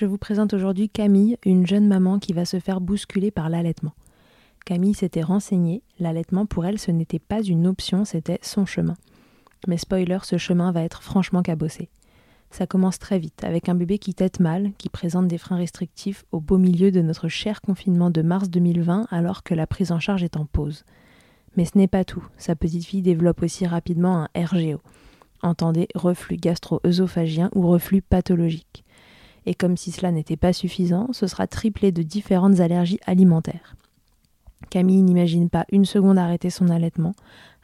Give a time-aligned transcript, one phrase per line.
[0.00, 3.92] Je vous présente aujourd'hui Camille, une jeune maman qui va se faire bousculer par l'allaitement.
[4.64, 8.96] Camille s'était renseignée, l'allaitement pour elle ce n'était pas une option, c'était son chemin.
[9.68, 11.90] Mais spoiler, ce chemin va être franchement cabossé.
[12.50, 16.24] Ça commence très vite, avec un bébé qui tète mal, qui présente des freins restrictifs
[16.32, 20.00] au beau milieu de notre cher confinement de mars 2020 alors que la prise en
[20.00, 20.86] charge est en pause.
[21.58, 24.80] Mais ce n'est pas tout, sa petite fille développe aussi rapidement un RGO.
[25.42, 28.82] Entendez reflux gastro-œsophagien ou reflux pathologique
[29.46, 33.76] et comme si cela n'était pas suffisant, ce sera triplé de différentes allergies alimentaires.
[34.68, 37.14] Camille n'imagine pas une seconde arrêter son allaitement,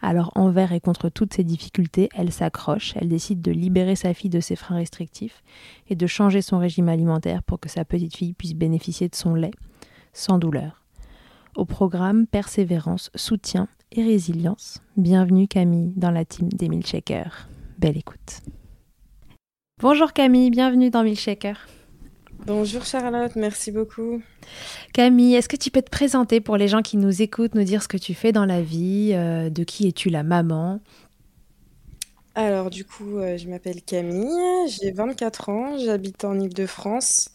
[0.01, 4.31] alors envers et contre toutes ces difficultés, elle s'accroche, elle décide de libérer sa fille
[4.31, 5.43] de ses freins restrictifs
[5.89, 9.35] et de changer son régime alimentaire pour que sa petite fille puisse bénéficier de son
[9.35, 9.53] lait,
[10.13, 10.83] sans douleur.
[11.55, 17.49] Au programme Persévérance, Soutien et Résilience, bienvenue Camille dans la team des Milkshakers.
[17.79, 18.43] Belle écoute.
[19.83, 21.69] Bonjour Camille, bienvenue dans Milkshaker.
[22.47, 24.23] Bonjour Charlotte, merci beaucoup.
[24.95, 27.83] Camille, est-ce que tu peux te présenter pour les gens qui nous écoutent, nous dire
[27.83, 30.81] ce que tu fais dans la vie, euh, de qui es-tu la maman?
[32.35, 34.31] Alors du coup, euh, je m'appelle Camille,
[34.69, 37.29] j'ai 24 ans, j'habite en Ile-de-France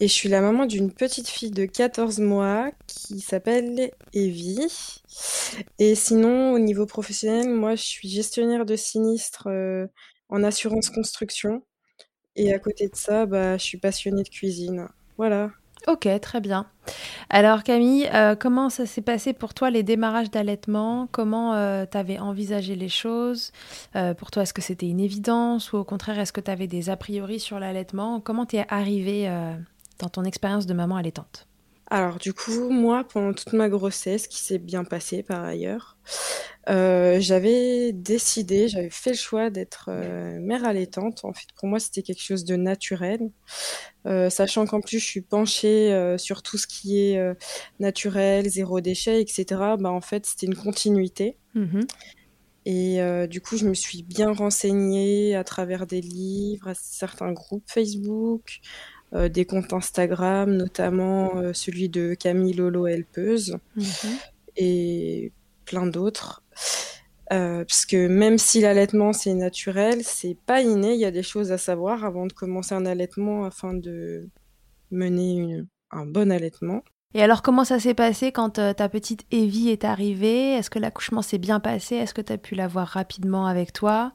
[0.00, 5.02] et je suis la maman d'une petite fille de 14 mois qui s'appelle Evie.
[5.78, 9.46] Et sinon, au niveau professionnel, moi je suis gestionnaire de sinistres.
[9.46, 9.86] Euh,
[10.30, 11.62] en assurance construction.
[12.36, 14.88] Et à côté de ça, bah, je suis passionnée de cuisine.
[15.16, 15.50] Voilà.
[15.86, 16.66] Ok, très bien.
[17.30, 21.08] Alors Camille, euh, comment ça s'est passé pour toi les démarrages d'allaitement?
[21.10, 23.50] Comment euh, tu avais envisagé les choses?
[23.96, 26.66] Euh, Pour toi, est-ce que c'était une évidence ou au contraire, est-ce que tu avais
[26.66, 28.20] des a priori sur l'allaitement?
[28.20, 29.28] Comment tu es arrivée
[29.98, 31.46] dans ton expérience de maman allaitante?
[31.92, 35.98] Alors du coup, moi, pendant toute ma grossesse, qui s'est bien passée par ailleurs,
[36.68, 41.24] euh, j'avais décidé, j'avais fait le choix d'être euh, mère allaitante.
[41.24, 43.32] En fait, pour moi, c'était quelque chose de naturel,
[44.06, 47.20] euh, sachant qu'en plus, je suis penchée sur tout ce qui est
[47.80, 49.44] naturel, zéro déchet, etc.
[49.80, 51.38] Bah, en fait, c'était une continuité.
[51.54, 51.86] Mhm.
[52.66, 57.64] Et du coup, je me suis bien renseignée à travers des livres, à certains groupes
[57.66, 58.60] Facebook,
[59.12, 64.16] des comptes Instagram, notamment celui de Camille Lolo Helpeuse, Mhm.
[64.56, 65.32] et
[65.64, 66.42] plein d'autres.
[67.32, 71.22] Euh, parce que même si l'allaitement c'est naturel, c'est pas inné, il y a des
[71.22, 74.28] choses à savoir avant de commencer un allaitement afin de
[74.90, 76.82] mener une- un bon allaitement.
[77.14, 80.54] Et alors, comment ça s'est passé quand euh, ta petite Evie est arrivée?
[80.54, 81.96] Est-ce que l'accouchement s'est bien passé?
[81.96, 84.12] Est-ce que tu as pu la voir rapidement avec toi?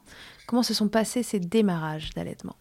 [0.47, 2.56] Comment se sont passés ces démarrages d'allaitement?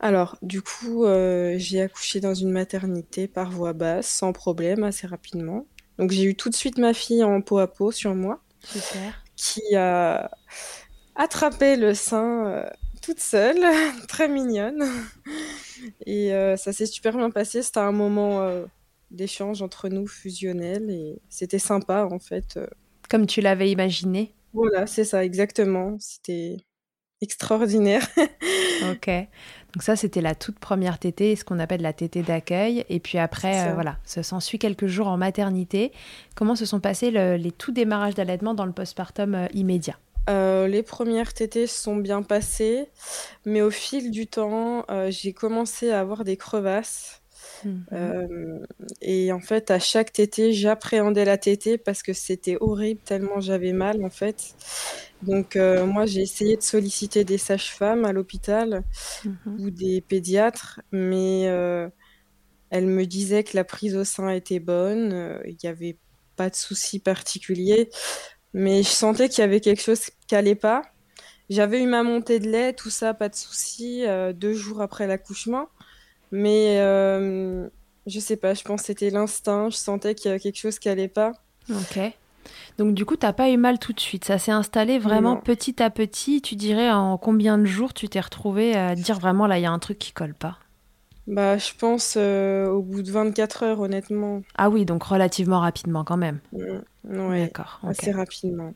[0.00, 5.06] Alors, du coup, euh, j'ai accouché dans une maternité par voie basse, sans problème, assez
[5.06, 5.66] rapidement.
[5.98, 9.22] Donc, j'ai eu tout de suite ma fille en peau à peau sur moi, Super.
[9.36, 10.30] qui a
[11.16, 12.70] attrapé le sein euh,
[13.02, 13.60] toute seule,
[14.08, 14.82] très mignonne.
[16.06, 17.62] Et euh, ça s'est super bien passé.
[17.62, 18.40] C'était un moment
[19.10, 22.58] d'échange entre nous fusionnel et c'était sympa en fait.
[23.10, 25.96] Comme tu l'avais imaginé Voilà, c'est ça, exactement.
[25.98, 26.56] C'était
[27.20, 28.06] extraordinaire.
[28.82, 29.10] Ok.
[29.74, 32.84] Donc ça, c'était la toute première tétée, ce qu'on appelle la tétée d'accueil.
[32.88, 35.92] Et puis après, euh, voilà, ça s'ensuit quelques jours en maternité.
[36.34, 39.96] Comment se sont passés le- les tout démarrages d'allaitement dans le postpartum euh, immédiat?
[40.28, 42.88] Euh, les premières tétées se sont bien passées,
[43.46, 47.19] mais au fil du temps, j'ai commencé à avoir des crevasses.
[47.64, 47.86] Mhm.
[47.92, 48.60] Euh,
[49.00, 53.72] et en fait, à chaque tétée, j'appréhendais la tétée parce que c'était horrible tellement j'avais
[53.72, 54.54] mal en fait.
[55.22, 58.84] Donc euh, moi, j'ai essayé de solliciter des sages-femmes à l'hôpital
[59.24, 59.58] Mhm.
[59.58, 61.88] ou des pédiatres, mais euh,
[62.70, 65.98] elles me disaient que la prise au sein était bonne, il n'y avait
[66.36, 67.90] pas de souci particulier,
[68.54, 70.82] mais je sentais qu'il y avait quelque chose qui allait pas.
[71.50, 74.04] J'avais eu ma montée de lait, tout ça, pas de souci,
[74.34, 75.68] deux jours après l'accouchement,
[76.30, 77.68] mais euh,
[78.06, 80.78] je sais pas, je pense que c'était l'instinct, je sentais qu'il y avait quelque chose
[80.78, 81.32] qui allait pas.
[81.70, 81.98] Ok.
[82.78, 84.24] Donc du coup, t'as pas eu mal tout de suite.
[84.24, 85.40] Ça s'est installé vraiment Non.
[85.40, 86.40] petit à petit.
[86.40, 89.66] Tu dirais en combien de jours tu t'es retrouvé à dire vraiment là, il y
[89.66, 90.58] a un truc qui colle pas?
[91.26, 94.42] Bah, je pense euh, au bout de 24 heures, honnêtement.
[94.56, 96.40] Ah oui, donc relativement rapidement quand même.
[96.52, 97.80] Mm, Ouais, D'accord.
[97.86, 98.72] assez rapidement.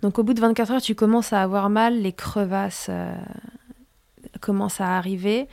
[0.00, 3.14] Donc au bout de 24 heures, tu commences à avoir mal, les crevasses euh,
[4.40, 5.48] commencent à arriver.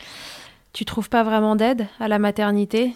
[0.74, 2.94] Tu trouves pas vraiment d'aide à la maternité?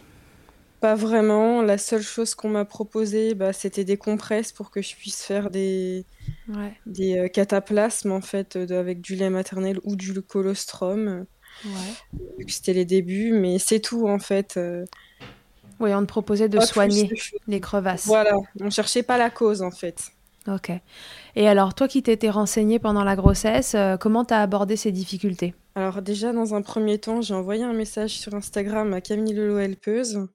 [0.79, 1.61] Pas vraiment.
[1.61, 5.49] La seule chose qu'on m'a proposé, bah, c'était des compresses pour que je puisse faire
[5.49, 6.05] des,
[6.49, 6.73] Ouais.
[6.85, 11.25] des euh, cataplasmes en fait euh, de- avec du lait maternel ou du colostrum,
[11.65, 12.41] Ouais.
[12.47, 14.55] c'était les débuts, mais c'est tout en fait.
[14.57, 14.83] euh,
[15.79, 17.15] Oui, on te proposait de pas soigner de
[17.47, 18.05] les crevasses.
[18.05, 20.11] Voilà, on cherchait pas la cause en fait.
[20.47, 20.71] Ok.
[21.37, 25.53] Et alors, toi qui t'étais renseignée pendant la grossesse, euh, comment t'as abordé ces difficultés?
[25.75, 29.57] Alors déjà, dans un premier temps, j'ai envoyé un message sur Instagram à Camille Lelo
[29.57, 30.27] Helpeuse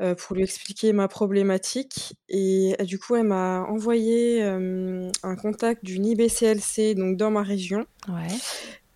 [0.00, 2.14] euh, pour lui expliquer ma problématique.
[2.30, 7.42] Et euh, du coup, elle m'a envoyé euh, un contact d'une IBCLC, donc dans ma
[7.42, 8.28] région, Ouais.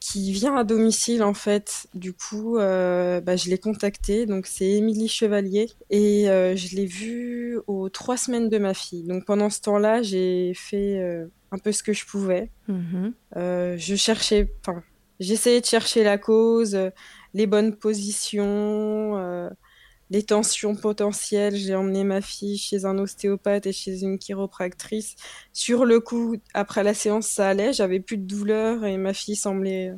[0.00, 1.86] qui vient à domicile en fait.
[1.92, 7.90] Du coup, bah, je l'ai contactée, donc c'est Émilie Chevalier, et je l'ai vue aux
[7.90, 9.02] trois semaines de ma fille.
[9.04, 10.98] Donc pendant ce temps-là, j'ai fait
[11.50, 12.50] un peu ce que je pouvais.
[13.36, 14.82] Euh, je cherchais, enfin,
[15.20, 16.90] j'essayais de chercher la cause, euh,
[17.34, 19.48] les bonnes positions, euh,
[20.10, 21.56] les tensions potentielles.
[21.56, 25.16] J'ai emmené ma fille chez un ostéopathe et chez une chiropractrice.
[25.52, 29.36] Sur le coup, après la séance, ça allait, j'avais plus de douleur et ma fille
[29.36, 29.92] semblait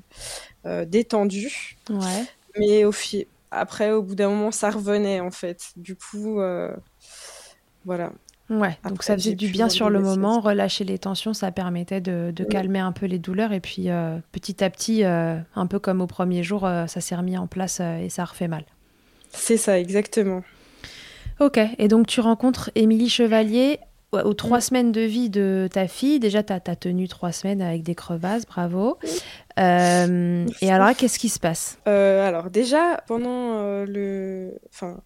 [0.67, 1.77] euh, détendue.
[1.91, 2.27] Ouais.
[2.59, 5.73] Mais au fi- après, au bout d'un moment, ça revenait en fait.
[5.77, 6.75] Du coup, euh,
[7.85, 8.13] voilà.
[8.51, 12.31] Ouais, donc ça faisait du bien sur le moment, relâcher les tensions, ça permettait de,
[12.35, 15.79] de calmer un peu les douleurs et puis euh, petit à petit, euh, un peu
[15.79, 18.65] comme au premier jour, euh, ça s'est remis en place et ça refait mal.
[19.31, 20.43] C'est ça, exactement.
[21.41, 23.81] Ok, et donc tu rencontres Émilie Chevalier
[24.13, 26.21] aux trois semaines de vie de ta fille.
[26.21, 28.99] Déjà, tu as, tenu trois semaines avec des crevasses, bravo.
[29.57, 31.79] Et alors qu'est-ce qui se passe?
[31.87, 35.01] Alors déjà, pendant le, enfin,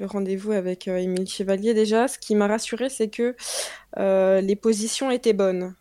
[0.00, 3.36] le rendez-vous avec euh, Émile Chevalier, déjà, ce qui m'a rassurée, c'est que
[3.98, 5.74] euh, les positions étaient bonnes.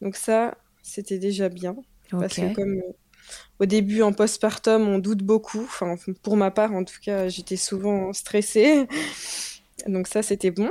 [0.00, 1.76] Donc ça, c'était déjà bien.
[2.10, 2.92] Parce que comme euh,
[3.60, 5.62] au début, en postpartum, on doute beaucoup.
[5.62, 8.86] Enfin, pour ma part, en tout cas, j'étais souvent stressée.
[9.86, 10.70] Donc ça, c'était bon.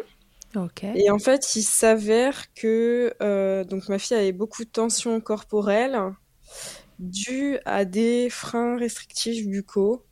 [0.56, 0.84] ok.
[0.96, 5.98] Et en fait, il s'avère que euh, donc ma fille avait beaucoup de tensions corporelles
[7.00, 10.04] dû à des freins restrictifs buccaux.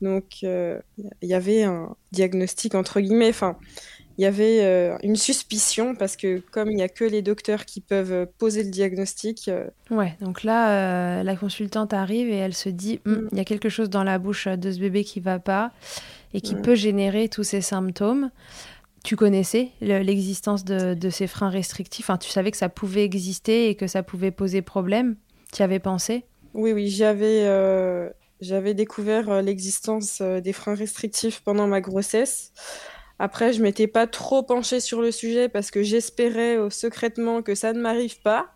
[0.00, 0.80] Donc, il
[1.22, 3.30] y avait un diagnostic entre guillemets.
[3.30, 3.58] Enfin,
[4.18, 7.64] il y avait euh, une suspicion parce que comme il n'y a que les docteurs
[7.64, 9.46] qui peuvent euh, poser le diagnostic.
[9.46, 13.28] Euh, ouais, donc là, la consultante arrive et elle se dit, hum, mm.
[13.30, 15.70] il y a quelque chose dans la bouche de ce bébé qui va pas
[16.34, 18.30] et qui peut générer tous ces symptômes.
[19.04, 22.10] Tu connaissais l'existence de, ces freins restrictifs?
[22.10, 25.14] Enfin, Tu savais que ça pouvait exister et que ça pouvait poser problème?
[25.52, 26.24] Tu avais pensé?
[26.54, 27.46] Oui, oui, j'avais
[28.40, 32.52] j'avais découvert l'existence des freins restrictifs pendant ma grossesse.
[33.18, 37.54] Après, je m'étais pas trop penchée sur le sujet parce que j'espérais euh, secrètement que
[37.54, 38.52] ça ne m'arrive pas.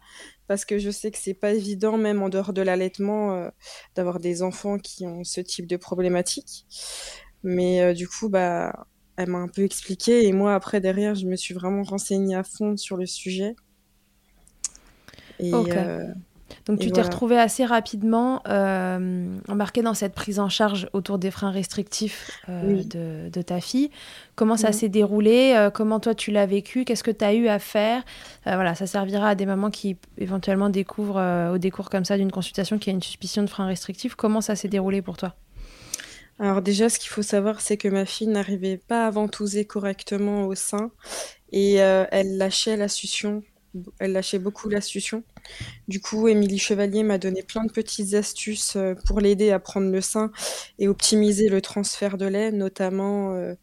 [0.46, 3.48] Parce que je sais que c'est pas évident, même en dehors de l'allaitement, euh,
[3.94, 6.66] d'avoir des enfants qui ont ce type de problématique.
[7.42, 10.26] Mais euh, du coup, bah, elle m'a un peu expliqué.
[10.26, 13.56] Et moi, après, derrière, je me suis vraiment renseignée à fond sur le sujet.
[15.38, 15.52] Et,
[16.66, 21.32] donc tu t'es retrouvée assez rapidement euh, embarquée dans cette prise en charge autour des
[21.32, 22.82] freins restrictifs euh,
[23.30, 23.90] de, ta fille.
[24.36, 27.48] Comment ça s'est déroulé euh, Comment toi tu l'as vécu Qu'est-ce que tu as eu
[27.48, 28.02] à faire?
[28.44, 32.78] Voilà, ça servira à des mamans qui éventuellement découvrent au décours comme ça d'une consultation
[32.78, 34.14] qui a une suspicion de frein restrictif.
[34.14, 35.34] Comment ça s'est déroulé pour toi?
[36.38, 40.46] Alors déjà, ce qu'il faut savoir, c'est que ma fille n'arrivait pas à ventouser correctement
[40.46, 40.90] au sein
[41.50, 43.42] et elle lâchait la succion
[43.98, 45.24] elle lâchait beaucoup la succion.
[45.88, 49.90] Du coup, Émilie Chevalier m'a donné plein de petites astuces euh, pour l'aider à prendre
[49.90, 50.30] le sein
[50.78, 53.54] et optimiser le transfert de lait, notamment euh,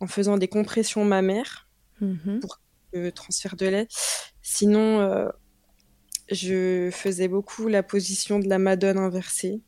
[0.00, 1.68] en faisant des compressions mammaires
[2.00, 2.40] mhm.
[2.40, 2.60] pour
[2.92, 3.88] le transfert de lait.
[4.42, 5.28] Sinon, euh,
[6.30, 9.60] je faisais beaucoup la position de la madone inversée.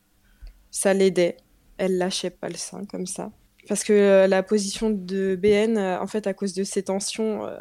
[0.71, 1.37] Ça l'aidait.
[1.79, 3.33] Elle lâchait pas le sein comme ça
[3.69, 7.47] parce que euh, la position de BN, euh, en fait, à cause de ses tensions,
[7.47, 7.57] euh,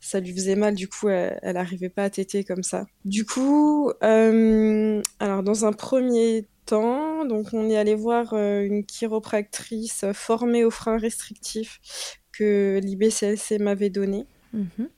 [0.00, 0.74] ça lui faisait mal.
[0.74, 2.86] Du coup, elle n'arrivait pas à téter comme ça.
[3.04, 10.64] Du coup, alors dans un premier temps, donc on est allé voir une chiropractrice formée
[10.64, 11.80] aux freins restrictifs
[12.32, 14.26] que l'IBCLC m'avait donné.
[14.52, 14.88] Mhm.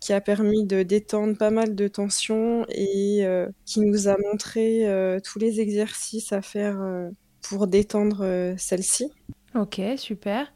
[0.00, 3.26] qui a permis de détendre pas mal de tensions et
[3.64, 4.86] qui nous a montré
[5.24, 7.10] tous les exercices à faire
[7.48, 9.10] pour détendre euh, celle-ci.
[9.54, 10.52] Ok, super.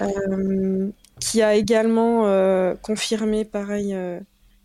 [0.00, 3.96] Euh, qui a également euh, confirmé, pareil,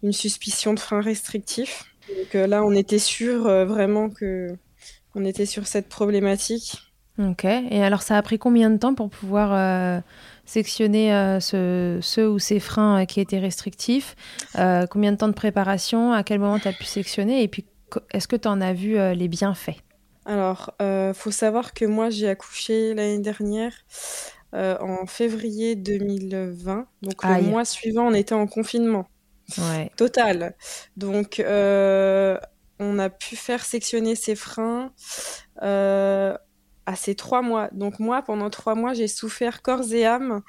[0.03, 1.85] une suspicion de frein restrictif.
[2.09, 4.47] Donc là, on était sûr vraiment que
[5.15, 6.77] on était sur cette problématique.
[7.17, 7.45] Ok.
[7.45, 10.03] Et alors, ça a pris combien de temps pour pouvoir
[10.45, 14.15] sectionner ce, ceux ou ces freins qui étaient restrictifs?
[14.53, 16.13] Combien de temps de préparation?
[16.13, 17.41] À quel moment tu as pu sectionner?
[17.41, 17.65] Et puis,
[18.11, 19.81] est-ce que tu en as vu les bienfaits?
[20.25, 23.73] Alors, euh, faut savoir que moi, j'ai accouché l'année dernière
[24.55, 26.87] euh, en février 2020.
[27.03, 29.07] Donc, le mois suivant, on était en confinement
[29.57, 29.91] ouais.
[29.97, 30.55] total.
[30.97, 32.37] Donc, euh,
[32.79, 34.91] on a pu faire sectionner ses freins
[36.85, 37.69] à ces trois mois.
[37.71, 40.41] Donc moi, pendant trois mois, j'ai souffert corps et âme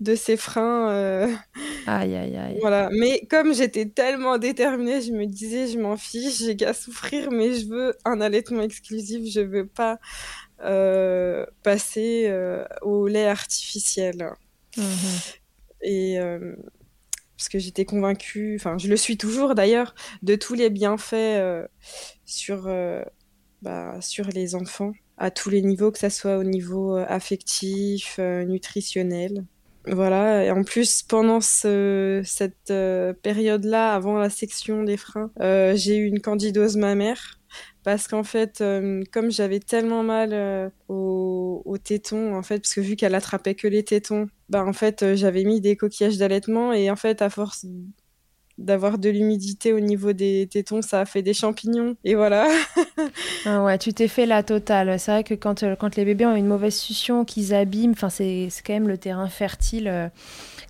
[0.00, 0.90] de ces freins.
[0.90, 1.32] Euh,
[1.86, 2.58] aïe, aïe, aïe.
[2.60, 2.88] Voilà.
[2.92, 7.54] Mais comme j'étais tellement déterminée, je me disais, je m'en fiche, j'ai qu'à souffrir, mais
[7.54, 9.98] je veux un allaitement exclusif, je veux pas
[10.64, 14.30] euh, passer euh, au lait artificiel.
[14.76, 14.84] Mhm.
[15.82, 16.18] Et
[17.36, 21.68] parce que j'étais convaincue, enfin, je le suis toujours d'ailleurs, de tous les bienfaits
[22.24, 22.68] sur,
[23.60, 28.16] bah, sur les enfants à tous les niveaux, que ce soit au niveau euh, affectif,
[28.18, 29.44] euh, nutritionnel.
[29.86, 35.30] Voilà, et en plus, pendant ce, cette euh, période-là, avant la section des freins,
[35.74, 37.38] j'ai eu une candidose mammaire.
[37.84, 38.64] Parce qu'en fait,
[39.12, 43.68] comme j'avais tellement mal aux au tétons, en fait, parce que vu qu'elle attrapait que
[43.68, 47.66] les tétons, bah en fait, j'avais mis des coquillages d'allaitement et en fait, à force
[48.56, 51.96] d'avoir de l'humidité au niveau des tétons, ça a fait des champignons.
[52.04, 52.48] Et voilà.
[53.46, 54.98] ah ouais, tu t'es fait la totale.
[54.98, 58.48] C'est vrai que quand, euh, quand les bébés ont une mauvaise succion, qu'ils abîment, c'est
[58.64, 60.08] quand même le terrain fertile euh,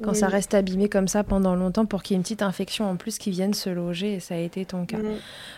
[0.02, 2.90] quand ça reste abîmé comme ça pendant longtemps pour qu'il y ait une petite infection
[2.90, 4.14] en plus qui vienne se loger.
[4.14, 4.98] Et ça a été ton cas.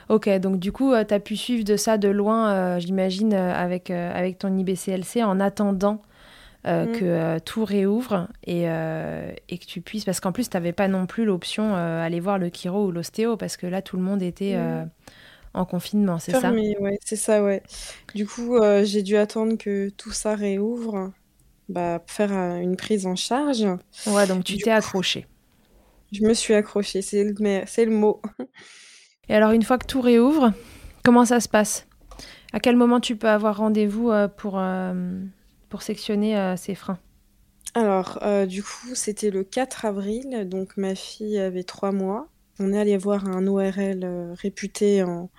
[0.09, 3.91] Ok, donc du coup, euh, tu as pu suivre de ça de loin, j'imagine, avec,
[3.91, 6.03] avec ton IBCLC en attendant
[6.67, 6.93] euh, mm.
[6.99, 10.05] que euh, tout réouvre et, euh, et, que tu puisses.
[10.05, 13.37] Parce qu'en plus, tu n'avais pas non plus l'option d'aller voir le chiro ou l'ostéo
[13.37, 14.91] parce que là, tout le monde était mm.
[15.55, 16.51] en confinement, c'est ça?
[16.53, 17.63] Ouais, c'est ça, ouais.
[18.15, 21.13] Du coup, j'ai dû attendre que tout ça réouvre
[21.69, 23.67] bah, pour faire une prise en charge.
[24.07, 25.27] Ouais, donc tu t'es accroché.
[26.11, 28.21] Je me suis accrochée, c'est le, le mot.
[29.29, 30.53] Et alors, une fois que tout réouvre,
[31.05, 31.87] comment ça se passe?
[32.53, 34.59] À quel moment tu peux avoir rendez-vous pour,
[35.69, 36.99] pour sectionner euh, ces freins
[37.75, 42.29] Alors, euh, du coup, c'était le 4 avril, donc ma fille avait trois mois.
[42.59, 45.31] On est allé voir un ORL euh, réputé en,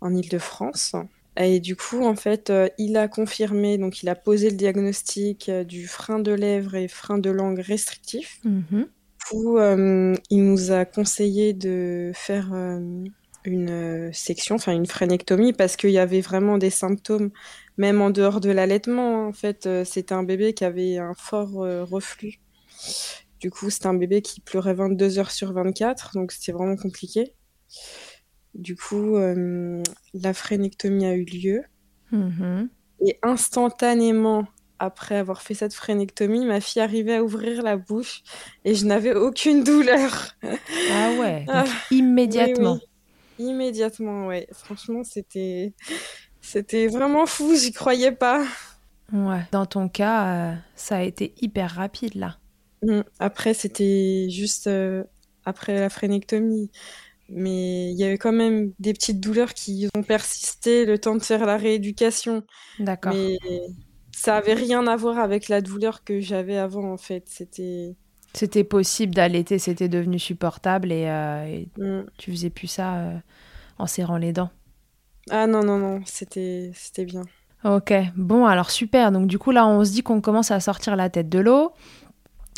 [0.00, 0.94] en Île-de-France.
[1.36, 5.48] Et du coup, en fait, euh, il a confirmé, donc il a posé le diagnostic
[5.48, 8.38] euh, du frein de lèvres et frein de langue restrictif.
[8.44, 8.86] Mhm.
[9.32, 12.80] Où euh, il nous a conseillé de faire euh,
[13.44, 17.30] une euh, section, enfin une frénectomie, parce qu'il y avait vraiment des symptômes,
[17.76, 19.24] même en dehors de l'allaitement.
[19.24, 19.28] hein.
[19.28, 22.40] En fait, euh, c'était un bébé qui avait un fort euh, reflux.
[23.40, 27.34] Du coup, c'était un bébé qui pleurait 22 heures sur 24, donc c'était vraiment compliqué.
[28.54, 29.82] Du coup, euh,
[30.14, 31.62] la frénectomie a eu lieu.
[32.12, 32.68] Mhm.
[33.04, 34.46] Et instantanément,
[34.78, 38.22] après avoir fait cette frénectomie, ma fille arrivait à ouvrir la bouche
[38.64, 40.34] et je n'avais aucune douleur.
[40.42, 42.74] Ah ouais, Ah, immédiatement.
[42.74, 42.80] Oui,
[43.38, 43.46] oui.
[43.46, 44.46] Immédiatement, ouais.
[44.52, 45.72] Franchement, c'était
[46.42, 48.44] c'était vraiment fou, j'y croyais pas.
[49.12, 49.42] Ouais.
[49.52, 52.36] Dans ton cas, euh, ça a été hyper rapide là.
[52.82, 53.00] Mm.
[53.18, 55.04] Après, c'était juste euh,
[55.44, 56.70] après la frénectomie.
[57.28, 61.22] Mais il y avait quand même des petites douleurs qui ont persisté le temps de
[61.22, 62.42] faire la rééducation.
[62.78, 63.14] D'accord.
[63.14, 63.38] Mais
[64.14, 67.24] ça avait rien à voir avec la douleur que j'avais avant, en fait.
[67.28, 67.94] C'était...
[68.34, 72.06] C'était possible d'allaiter, c'était devenu supportable et, euh, et Mm.
[72.18, 73.18] tu faisais plus ça euh,
[73.78, 74.50] en serrant les dents.
[75.30, 77.22] Ah non, non, non, c'était, c'était bien.
[77.64, 79.12] Ok, bon alors super.
[79.12, 81.72] Donc du coup là on se dit qu'on commence à sortir la tête de l'eau.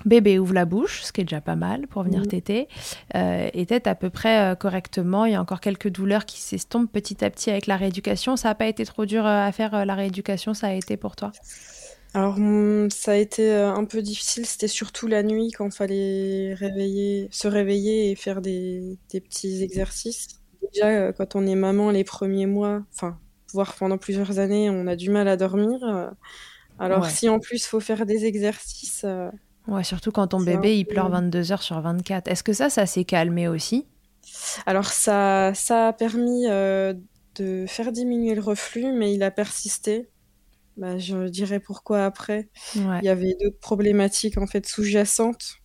[0.07, 2.27] Bébé ouvre la bouche, ce qui est déjà pas mal pour venir Mhm.
[2.27, 2.69] téter.
[3.15, 5.25] Euh, et tête à peu près euh, correctement.
[5.27, 8.37] Il y a encore quelques douleurs qui s'estompent petit à petit avec la rééducation.
[8.37, 10.97] Ça n'a pas été trop dur euh, à faire euh, la rééducation, ça a été
[10.97, 11.33] pour toi?
[12.13, 12.37] Alors,
[12.91, 17.49] ça a été un peu difficile, c'était surtout la nuit quand il fallait réveiller, se
[17.49, 20.29] réveiller et faire des, des petits exercices.
[20.73, 23.19] Déjà, euh, quand on est maman les premiers mois, enfin,
[23.53, 25.83] voire pendant plusieurs années, on a du mal à dormir.
[25.85, 26.11] euh,
[26.79, 27.11] Alors, Ouais.
[27.11, 29.31] si en plus il faut faire des exercices, euh,
[29.69, 32.29] Ouais, surtout quand ton un bébé il pleure 22 heures sur 24.
[32.29, 33.87] Est-ce que ça, ça s'est calmé aussi?
[34.67, 36.95] Alors ça, ça a permis euh,
[37.37, 40.11] de faire diminuer le reflux, mais il a persisté.
[40.77, 42.51] Bah, je dirais pourquoi après.
[42.77, 43.03] Ouais.
[43.03, 45.57] Il y avait d'autres problématiques en fait sous-jacentes,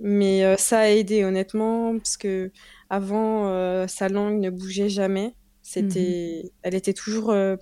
[0.00, 2.52] mais euh, ça a aidé honnêtement parce que
[2.90, 5.36] avant euh, sa langue ne bougeait jamais.
[5.62, 7.56] C'était, elle était toujours euh,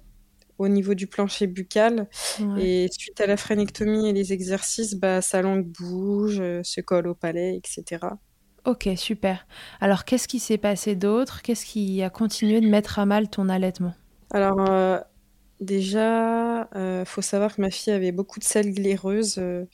[0.58, 2.64] au niveau du plancher buccal Ouais.
[2.64, 7.08] et suite à la frénectomie et les exercices, bah sa langue bouge, euh, se colle
[7.08, 8.18] au palais, etc.
[8.64, 9.46] Ok, super.
[9.80, 11.42] Alors qu'est-ce qui s'est passé d'autre?
[11.42, 13.94] Qu'est-ce qui a continué de mettre à mal ton allaitement?
[14.30, 14.98] Alors euh,
[15.60, 19.38] déjà, euh, faut savoir que ma fille avait beaucoup de selles glaireuses.
[19.38, 19.66] euh,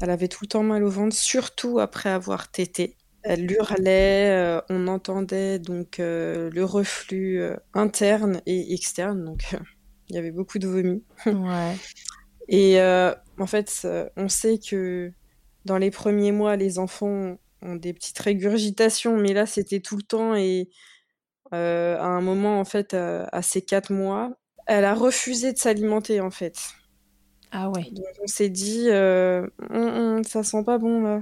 [0.00, 2.96] elle avait tout le temps mal au ventre, surtout après avoir tété.
[3.24, 9.44] Elle hurlait, euh, on entendait donc euh, le reflux euh, interne et externe, donc
[10.08, 11.04] il y avait beaucoup de vomi.
[11.26, 11.76] Ouais.
[12.48, 15.12] Et en fait, on sait que
[15.64, 20.02] dans les premiers mois, les enfants ont des petites régurgitations, mais là, c'était tout le
[20.02, 20.34] temps.
[20.34, 20.68] Et
[21.52, 21.56] à
[22.04, 26.58] un moment, en fait, à ses quatre mois, elle a refusé de s'alimenter, en fait.
[27.52, 27.84] Ah ouais.
[27.92, 31.20] Donc, on s'est dit, ça sent pas bon, là.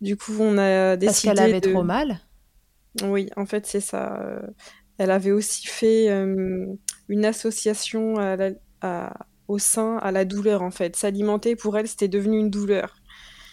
[0.00, 1.68] Du coup, on a Parce décidé qu'elle avait de...
[1.68, 2.20] trop mal
[3.02, 4.18] Oui, en fait, c'est ça.
[4.22, 4.40] euh,
[4.98, 6.66] Elle avait aussi fait euh,
[7.08, 9.14] une association à la- à-
[9.48, 10.96] au sein à la douleur, en fait.
[10.96, 12.96] S'alimenter, pour elle, c'était devenu une douleur.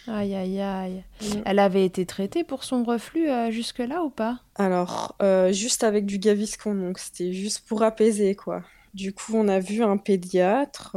[0.08, 1.04] Aïe, aïe, aïe.
[1.46, 4.40] Elle avait été traitée pour son reflux euh, jusque-là ou pas?
[4.56, 8.64] Alors, euh, juste avec du Gaviscon, donc c'était juste pour apaiser, quoi.
[8.94, 10.96] Du coup, on a vu un pédiatre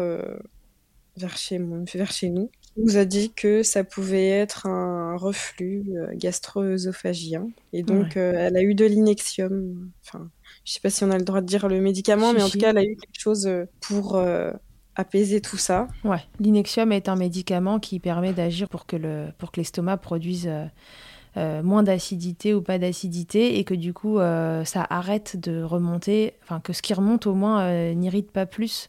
[1.17, 2.51] vers chez, mon- vers chez nous.
[2.77, 7.49] Il nous a dit que ça pouvait être un reflux euh, gastro-œsophagien.
[7.73, 9.91] Et donc, euh, elle a eu de l'inexium.
[10.05, 10.29] Enfin,
[10.67, 12.59] je sais pas si on a le droit de dire le médicament, mais en tout
[12.59, 14.53] cas, elle a eu quelque chose euh, pour euh,
[14.97, 15.87] apaiser tout ça.
[16.05, 16.21] Ouais.
[16.41, 20.51] L'inexium est un médicament qui permet d'agir pour que le pour que l'estomac produise
[21.37, 26.61] euh, moins d'acidité ou pas d'acidité et que du coup ça arrête de remonter, enfin
[26.61, 28.89] que ce qui remonte au moins n'irrite pas plus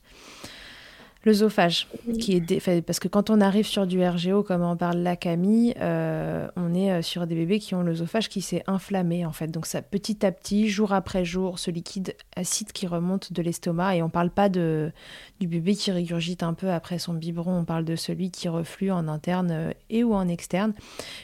[1.27, 1.87] l'œsophage.
[2.19, 5.15] Qui est dé- Parce que quand on arrive sur du RGO, comme en parle la
[5.15, 9.31] Camille, euh, on est euh, sur des bébés qui ont l'œsophage qui s'est inflammé en
[9.31, 9.47] fait.
[9.49, 13.95] Donc ça petit à petit, jour après jour, ce liquide acide qui remonte de l'estomac
[13.97, 14.91] et on parle pas de
[15.39, 18.91] du bébé qui régurgite un peu après son biberon, on parle de celui qui reflue
[18.91, 20.73] en interne euh, et ou en externe,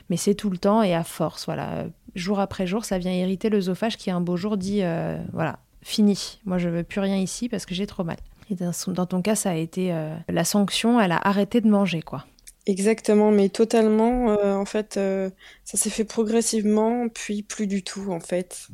[0.10, 3.50] mais c'est tout le temps et à force, voilà, jour après jour, ça vient irriter
[3.50, 7.50] l'œsophage qui un beau jour dit euh, voilà, fini, moi je veux plus rien ici
[7.50, 8.18] parce que j'ai trop mal.
[8.50, 11.62] Et dans, son- dans ton cas, ça a été euh, la sanction, elle a arrêté
[11.62, 12.26] de manger quoi.
[12.66, 14.32] Exactement, mais totalement.
[14.32, 15.30] euh, en fait, euh,
[15.66, 18.68] ça s'est fait progressivement, puis plus du tout, en fait.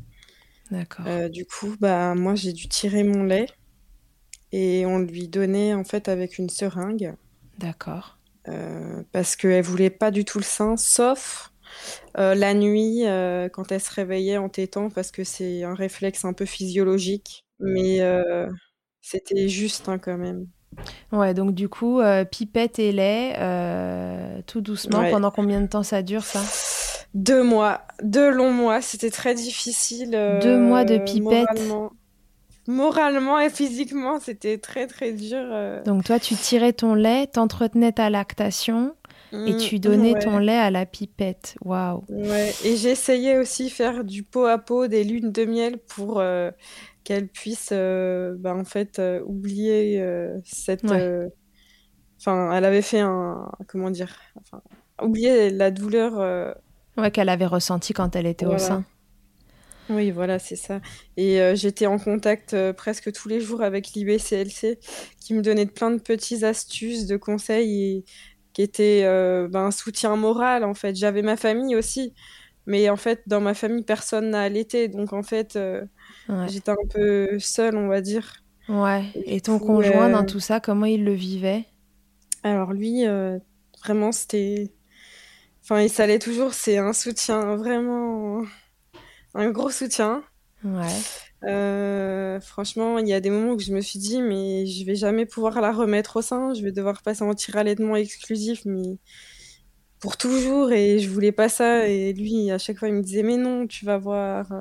[0.70, 1.06] D'accord.
[1.30, 3.46] Du coup, bah, moi, j'ai dû tirer mon lait
[4.52, 7.16] et on lui donnait, en fait, avec une seringue.
[7.58, 8.16] D'accord.
[9.12, 11.52] parce qu'elle voulait pas du tout le sein, sauf
[12.16, 13.02] la nuit
[13.52, 17.46] quand elle se réveillait en tétant parce que c'est un réflexe un peu physiologique.
[17.60, 18.00] Mais
[19.00, 20.46] c'était juste hein, quand même.
[21.12, 23.34] Ouais, donc du coup, pipette et lait,
[24.46, 25.00] tout doucement.
[25.00, 25.10] Ouais.
[25.10, 26.40] Pendant combien de temps ça dure ça?
[27.14, 30.10] Deux mois, deux longs mois, c'était très difficile.
[30.42, 31.48] Deux mois de euh, pipette.
[31.50, 31.92] Moralement.
[32.68, 35.38] Moralement et physiquement, c'était très très dur.
[35.50, 35.82] euh.
[35.82, 38.94] Donc toi, tu tirais ton lait, t'entretenais ta lactation
[39.32, 40.18] et Mm, tu donnais ouais.
[40.20, 41.56] ton lait à la pipette.
[41.64, 42.04] Waouh.
[42.08, 46.50] Ouais, et j'essayais aussi faire du pot à pot, des lunes de miel pour euh,
[47.04, 50.84] qu'elle puisse euh, bah, en fait euh, oublier euh, cette.
[50.84, 51.28] Ouais.
[52.18, 53.50] Enfin, elle avait fait un.
[53.66, 54.14] Comment dire?
[54.36, 54.62] Enfin,
[55.02, 56.54] oublier la douleur.
[56.96, 58.84] Ouais, qu'elle avait ressenti quand elle était au sein.
[59.90, 60.80] Oui, voilà, c'est ça.
[61.16, 64.78] Et euh, j'étais en contact euh, presque tous les jours avec l'IBCLC
[65.20, 68.04] qui me donnait plein de petites astuces, de conseils et
[68.52, 70.94] qui étaient euh, ben, un soutien moral en fait.
[70.94, 72.14] J'avais ma famille aussi,
[72.66, 74.86] mais en fait, dans ma famille, personne n'a allaité.
[74.86, 75.58] Donc en fait,
[76.30, 76.48] Ouais.
[76.48, 78.42] j'étais un peu seule, on va dire.
[78.68, 79.04] Ouais.
[79.14, 81.66] Et Et ton coup, conjoint, euh, dans tout ça, comment il le vivait?
[82.42, 83.38] Alors lui, euh,
[83.84, 84.72] vraiment, c'était...
[85.62, 88.42] Enfin, il s'allait toujours, c'est un soutien, vraiment
[89.34, 90.24] un gros soutien.
[90.64, 91.04] Ouais.
[91.44, 94.94] Euh, franchement, il y a des moments où je me suis dit, mais je vais
[94.96, 98.98] jamais pouvoir la remettre au sein, je vais devoir passer en tir-allaitement exclusif, mais
[100.00, 101.88] pour toujours, et je voulais pas ça.
[101.88, 104.52] Et lui, à chaque fois, il me disait, mais non, tu vas voir,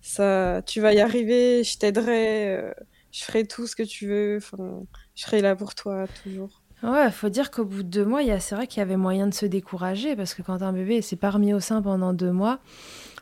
[0.00, 2.72] ça, tu vas y arriver, je t'aiderai, euh,
[3.12, 6.62] je ferai tout ce que tu veux, je serai là pour toi, toujours.
[6.82, 8.82] Ouais, faut dire qu'au bout de deux mois, il y a- c'est vrai qu'il y
[8.82, 11.82] avait moyen de se décourager parce que quand un bébé s'est pas remis au sein
[11.82, 12.60] pendant deux mois,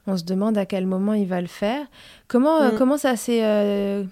[0.06, 1.86] on se demande à quel moment il va le faire.
[2.28, 2.74] Comment, euh, Mm.
[2.76, 4.04] comment ça s'est euh,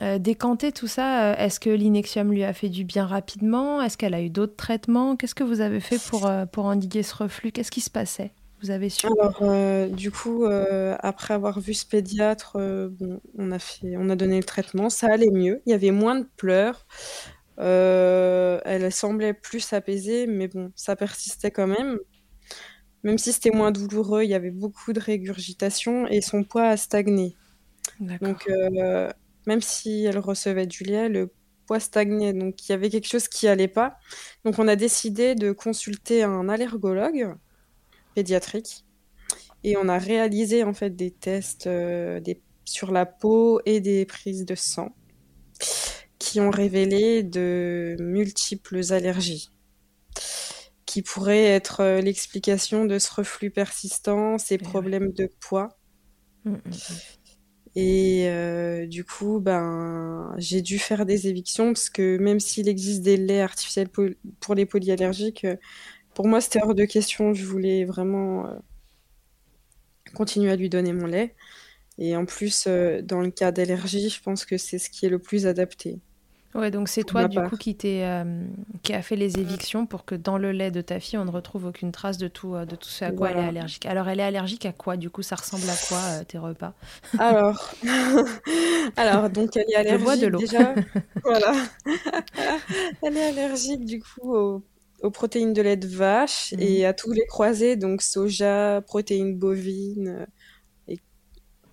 [0.00, 1.32] euh, décanté tout ça?
[1.40, 3.82] Est-ce que l'inexium lui a fait du bien rapidement?
[3.82, 5.16] Est-ce qu'elle a eu d'autres traitements?
[5.16, 7.50] Qu'est-ce que vous avez fait pour, pour endiguer ce reflux?
[7.50, 8.32] Qu'est-ce qui se passait?
[8.60, 13.20] Vous avez su Alors, euh, du coup, euh, après avoir vu ce pédiatre, euh, bon,
[13.36, 15.62] on a fait, on a donné le traitement, ça allait mieux.
[15.66, 16.86] Il y avait moins de pleurs.
[17.58, 21.98] Elle semblait plus apaisée, mais bon, ça persistait quand même.
[23.04, 26.76] Même si c'était moins douloureux, il y avait beaucoup de régurgitation et son poids a
[26.76, 27.36] stagné.
[28.00, 28.48] Donc,
[29.46, 31.30] même si elle recevait du lait, le
[31.66, 32.32] poids stagnait.
[32.32, 33.98] Donc, il y avait quelque chose qui allait pas.
[34.44, 37.36] Donc, on a décidé de consulter un allergologue
[38.18, 38.84] pédiatrique
[39.64, 44.06] et on a réalisé en fait des tests euh, des- sur la peau et des
[44.06, 44.96] prises de sang
[46.18, 49.50] qui ont révélé de multiples allergies
[50.86, 55.68] qui pourraient être euh, l'explication de ce reflux persistant, ces Eh problèmes de poids.
[56.44, 56.82] Mm, mm.
[57.74, 63.02] Et euh, du coup, ben, j'ai dû faire des évictions parce que même s'il existe
[63.02, 64.08] des laits artificiels po-
[64.40, 65.46] pour les polyallergiques,
[66.18, 67.32] pour moi, c'était hors de question.
[67.32, 68.50] Je voulais vraiment euh,
[70.14, 71.36] continuer à lui donner mon lait.
[71.96, 75.10] Et en plus, euh, dans le cas d'allergie, je pense que c'est ce qui est
[75.10, 76.00] le plus adapté.
[76.56, 77.50] Ouais, donc c'est toi du part.
[77.50, 78.42] coup qui euh,
[78.82, 81.30] qui a fait les évictions pour que dans le lait de ta fille on ne
[81.30, 83.86] retrouve aucune trace de tout, de tout ce à quoi elle est allergique.
[83.86, 85.22] Alors elle est allergique à quoi du coup?
[85.22, 86.72] Ça ressemble à quoi euh, tes repas?
[87.18, 87.74] Alors,
[88.96, 90.38] alors donc elle est Je bois de allergique l'eau.
[90.38, 90.74] déjà.
[91.22, 91.52] Voilà.
[93.02, 94.62] Elle est allergique du coup aux,
[95.02, 96.60] aux protéines de lait de vache Mhm.
[96.62, 100.26] et à tous les croisés, donc soja, protéines bovines, euh,
[100.88, 100.98] et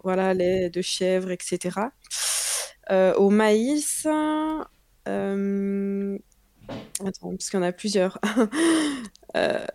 [0.03, 1.91] voilà, lait de chèvre, etc.
[2.91, 4.07] Euh, au maïs,
[5.07, 6.17] euh,
[7.05, 8.19] attends, parce qu'il y en a plusieurs.
[9.37, 9.65] Euh,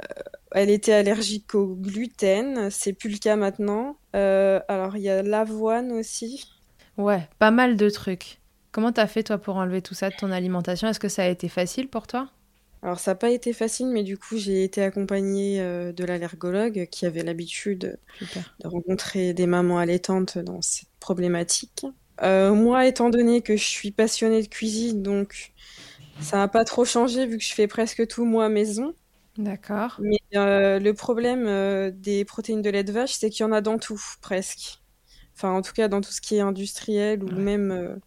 [0.52, 3.98] elle était allergique au gluten, c'est plus le cas maintenant.
[4.14, 6.46] Alors il y a l'avoine aussi.
[6.96, 8.40] Ouais, pas mal de trucs.
[8.72, 10.88] Comment t'as fait toi pour enlever tout ça de ton alimentation?
[10.88, 12.30] Est-ce que ça a été facile pour toi?
[12.82, 16.86] Alors ça n'a pas été facile, mais du coup j'ai été accompagnée euh, de l'allergologue
[16.90, 17.98] qui avait l'habitude
[18.60, 21.84] de rencontrer des mamans allaitantes dans cette problématique.
[22.22, 25.52] Euh, moi, étant donné que je suis passionnée de cuisine, donc
[26.20, 28.94] ça n'a pas trop changé vu que je fais presque tout moi maison.
[29.38, 29.96] D'accord.
[30.00, 33.60] Mais euh, le problème des protéines de lait de vache, c'est qu'il y en a
[33.60, 34.80] dans tout, presque.
[35.36, 37.34] Enfin, en tout cas, dans tout ce qui est industriel ou Ouais.
[37.34, 38.00] même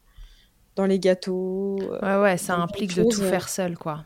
[0.75, 1.77] dans les gâteaux.
[2.01, 4.05] Ouais, ouais, ça implique de tout faire seul quoi.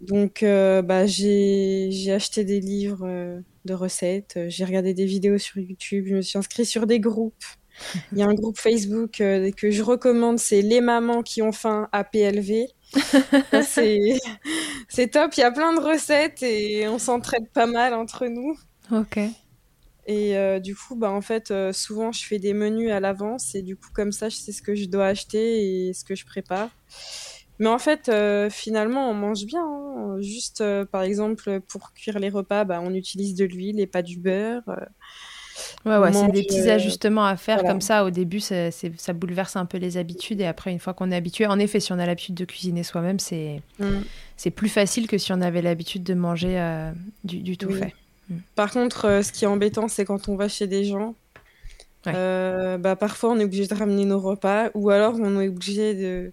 [0.00, 5.58] Donc, euh, bah, j'ai acheté des livres euh, de recettes, j'ai regardé des vidéos sur
[5.58, 7.44] YouTube, je me suis inscrite sur des groupes.
[8.12, 11.52] Il y a un groupe Facebook euh, que je recommande, c'est Les mamans qui ont
[11.52, 12.66] faim à PLV.
[13.62, 14.18] C'est
[14.88, 18.56] c'est top, il y a plein de recettes et on s'entraide pas mal entre nous.
[18.90, 19.18] Ok.
[20.06, 23.54] Et euh, du coup, bah, en fait, euh, souvent, je fais des menus à l'avance
[23.54, 26.14] et du coup, comme ça, je sais ce que je dois acheter et ce que
[26.14, 26.70] je prépare.
[27.58, 29.62] Mais en fait, euh, finalement, on mange bien.
[29.64, 30.16] hein.
[30.20, 34.02] Juste, euh, par exemple, pour cuire les repas, bah, on utilise de l'huile et pas
[34.02, 34.62] du beurre.
[34.68, 34.76] euh.
[35.84, 37.70] Ouais, ouais, c'est des petits ajustements à faire voilà.
[37.70, 38.04] comme ça.
[38.04, 41.16] Au début, c'est- ça bouleverse un peu les habitudes et après, une fois qu'on est
[41.16, 44.50] habitué, en effet, si on a l'habitude de cuisiner soi-même, c'est Mm.
[44.54, 46.92] plus facile que si on avait l'habitude de manger euh,
[47.24, 47.78] du, du tout Oui.
[47.78, 47.94] fait.
[48.54, 51.14] Par contre, euh, ce qui est embêtant, c'est quand on va chez des gens.
[52.06, 52.12] Ouais.
[52.14, 55.94] euh, bah, parfois, on est obligé de ramener nos repas ou alors on est obligé
[55.94, 56.32] de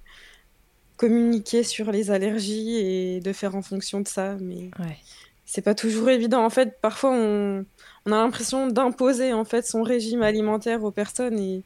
[0.97, 4.35] communiquer sur les allergies et de faire en fonction de ça.
[4.41, 4.97] Mais Ouais.
[5.45, 6.43] c'est pas toujours évident.
[6.45, 7.65] En fait, parfois, on,
[8.05, 11.63] on a l'impression d'imposer en fait son régime alimentaire aux personnes et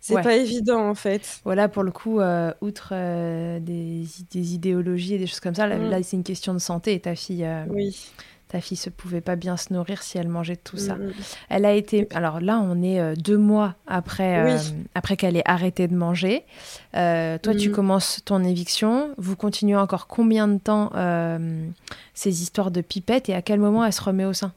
[0.00, 0.22] c'est Ouais.
[0.22, 1.40] pas évident en fait.
[1.44, 5.66] Voilà, pour le coup, euh, outre euh, des, des idéologies et des choses comme ça,
[5.66, 5.90] là, Mm.
[5.90, 7.96] là, c'est une question de santé ta fille, euh, Oui.
[8.50, 10.96] Ta fille se pouvait pas bien se nourrir si elle mangeait tout ça.
[10.96, 11.12] Mm, mm.
[11.50, 12.08] Elle a été.
[12.12, 14.50] Alors là, on est euh, deux mois après, Oui.
[14.52, 16.44] euh, après qu'elle ait arrêté de manger.
[16.96, 19.10] Euh, toi, tu commences ton éviction.
[19.18, 20.90] Vous continuez encore combien de temps
[22.14, 24.52] ces histoires de pipettes et à quel moment elle se remet au sein?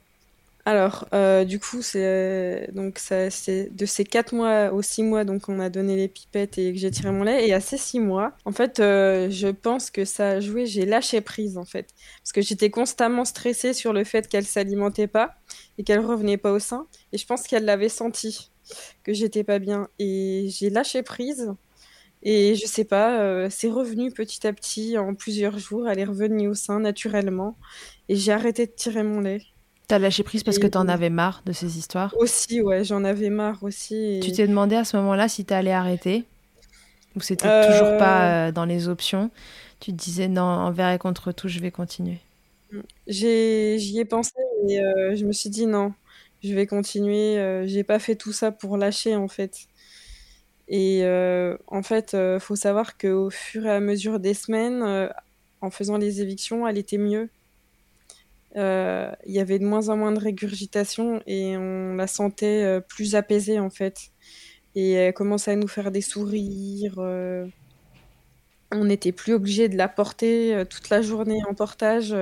[0.65, 5.25] Alors, euh, du coup, c'est donc ça, c'est de ces 4 mois aux 6 mois,
[5.25, 7.45] donc on a donné les pipettes et que j'ai tiré mon lait.
[7.45, 10.85] Et à ces 6 mois, en fait, euh, je pense que ça a joué, j'ai
[10.85, 11.89] lâché prise, en fait.
[12.21, 15.35] Parce que j'étais constamment stressée sur le fait qu'elle s'alimentait pas
[15.77, 16.87] et qu'elle revenait pas au sein.
[17.11, 18.49] Et je pense qu'elle l'avait senti,
[19.03, 19.89] que j'étais pas bien.
[19.99, 21.53] Et j'ai lâché prise.
[22.23, 26.05] Et je sais pas, euh, c'est revenu petit à petit, en plusieurs jours, elle est
[26.05, 27.57] revenue au sein naturellement.
[28.09, 29.41] Et j'ai arrêté de tirer mon lait.
[29.87, 33.29] T'as lâché prise parce que t'en avais marre de ces histoires Aussi, ouais, j'en avais
[33.29, 33.95] marre aussi.
[33.95, 36.25] et- Tu t'es demandé à ce moment-là si t'allais arrêter
[37.15, 39.31] Ou c'était Euh, toujours pas euh, dans les options
[39.79, 42.19] Tu te disais non, envers et contre tout, je vais continuer.
[43.07, 44.31] J'ai, j'y ai pensé
[44.67, 45.93] et euh, je me suis dit non,
[46.43, 47.37] je vais continuer.
[47.37, 49.67] euh, j'ai pas fait tout ça pour lâcher en fait.
[50.67, 51.03] Et
[51.67, 55.09] en fait, faut savoir qu'au fur et à mesure des semaines,
[55.61, 57.29] en faisant les évictions, elle était mieux.
[58.55, 62.79] Euh, Il y avait de moins en moins de régurgitation et on la sentait euh,
[62.81, 64.11] plus apaisée en fait.
[64.75, 66.95] Et elle commençait à nous faire des sourires.
[66.99, 67.47] euh,
[68.71, 72.15] on n'était plus obligé de la porter toute la journée en portage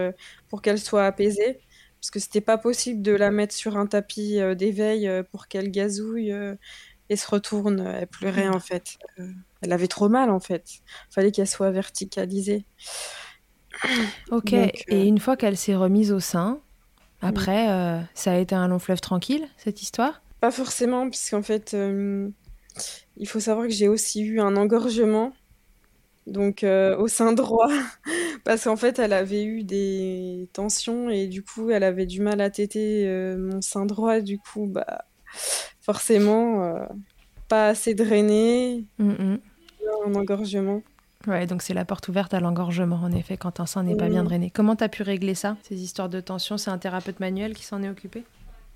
[0.50, 1.60] pour qu'elle soit apaisée.
[2.02, 5.48] Parce que c'était pas possible de la mettre sur un tapis euh, d'éveil euh, pour
[5.48, 6.56] qu'elle gazouille euh,
[7.10, 7.80] et se retourne.
[7.80, 8.98] Elle pleurait en fait.
[9.62, 10.66] Elle avait trop mal en fait.
[11.12, 12.66] Fallait qu'elle soit verticalisée.
[14.32, 16.60] Ok, Donc, euh, et une fois qu'elle s'est remise au sein,
[17.22, 20.22] après, euh, ça a été un long fleuve tranquille, cette histoire?
[20.40, 22.30] Pas forcément, puisqu'en fait, euh,
[23.18, 25.34] il faut savoir que j'ai aussi eu un engorgement,
[26.28, 27.70] donc euh, au sein droit,
[28.44, 32.42] parce qu'en fait, elle avait eu des tensions et du coup, elle avait du mal
[32.42, 34.22] à téter euh, mon sein droit.
[34.22, 35.06] Du coup, bah,
[35.82, 36.86] forcément, euh,
[37.48, 39.38] pas assez drainé, Mm,
[40.06, 40.82] un engorgement.
[41.28, 44.10] Ouais, donc c'est la porte ouverte à l'engorgement, en effet, quand un sein n'est pas
[44.10, 44.26] bien Mm.
[44.26, 44.52] drainé.
[44.52, 47.84] Comment t'as pu régler ça Ces histoires de tension, c'est un thérapeute manuel qui s'en
[47.84, 48.24] est occupé?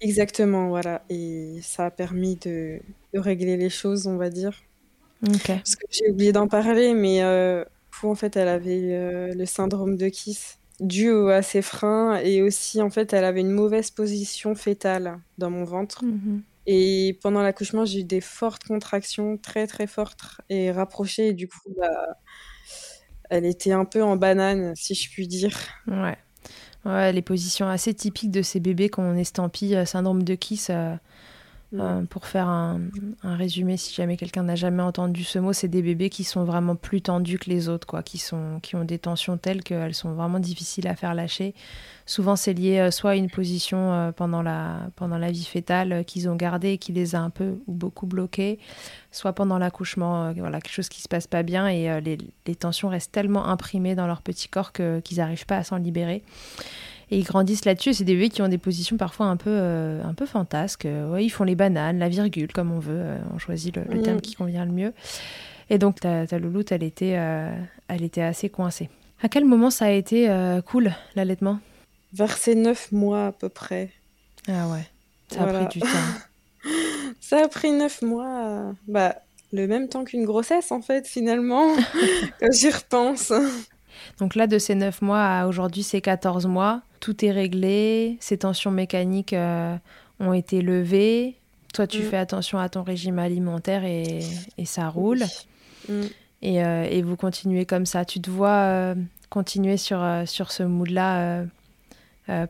[0.02, 1.04] Exactement, voilà.
[1.10, 2.80] Et ça a permis de,
[3.14, 4.54] de régler les choses, on va dire.
[5.26, 5.48] Ok.
[5.48, 7.64] Parce que j'ai oublié d'en parler, mais euh,
[8.04, 12.82] en fait, elle avait euh, le syndrome de Kiss dû à ses freins et aussi,
[12.82, 16.04] en fait, elle avait une mauvaise position fétale dans mon ventre.
[16.04, 16.42] Mhm.
[16.68, 21.28] Et pendant l'accouchement, j'ai eu des fortes contractions, très très fortes et rapprochées.
[21.30, 22.18] Et du coup, bah,
[23.30, 25.58] elle était un peu en banane, si je puis dire.
[25.88, 26.18] Ouais.
[26.86, 30.70] Ouais, les positions assez typiques de ces bébés qu'on estampille euh, syndrome de Kiss.
[30.70, 30.96] euh,
[31.80, 32.80] euh, pour faire un,
[33.24, 36.76] résumé, si jamais quelqu'un n'a jamais entendu ce mot, c'est des bébés qui sont vraiment
[36.76, 40.14] plus tendus que les autres, quoi, qui, sont, qui ont des tensions telles qu'elles sont
[40.14, 41.54] vraiment difficiles à faire lâcher.
[42.06, 46.36] Souvent, c'est lié euh, soit à une position euh, pendant, la, vie fétale qu'ils ont
[46.36, 48.60] gardée et qui les a un peu ou beaucoup bloqués,
[49.12, 53.12] soit pendant l'accouchement, voilà, quelque chose qui se passe pas bien et les, tensions restent
[53.12, 56.24] tellement imprimées dans leur petit corps qu'ils n'arrivent pas à s'en libérer.
[57.12, 57.94] Et ils grandissent là-dessus.
[57.94, 60.86] C'est des bébés qui ont des positions parfois un peu, euh, un peu fantasques.
[60.86, 62.94] Euh, ouais, ils font les bananes, la virgule, comme on veut.
[62.98, 64.04] Euh, on choisit le, le Mm.
[64.04, 64.94] terme qui convient le mieux.
[65.70, 67.56] Et donc, ta, ta louloute, elle était, euh,
[67.88, 68.90] elle était assez coincée.
[69.22, 70.30] À quel moment ça a été
[70.68, 71.60] cool, l'allaitement?
[72.14, 73.90] Vers ses neuf mois à peu près.
[74.48, 74.86] Ah ouais,
[75.32, 75.88] ça a pris du temps.
[77.22, 78.74] Ça a pris neuf mois.
[78.88, 79.16] Bah,
[79.54, 81.74] le même temps qu'une grossesse, en fait, finalement,
[82.40, 83.32] quand j'y repense.
[84.20, 86.82] Donc là, de ces 9 mois à aujourd'hui, c'est 14 mois.
[87.00, 88.18] Tout est réglé.
[88.20, 89.76] Ces tensions mécaniques euh,
[90.20, 91.36] ont été levées.
[91.74, 92.04] Toi, tu Mm.
[92.04, 94.20] fais attention à ton régime alimentaire et,
[94.58, 95.24] et ça roule.
[95.90, 96.02] Mm.
[96.42, 98.06] Et, euh, et vous continuez comme ça.
[98.06, 98.96] Tu te vois euh,
[99.30, 101.44] continuer sur, sur ce mood-là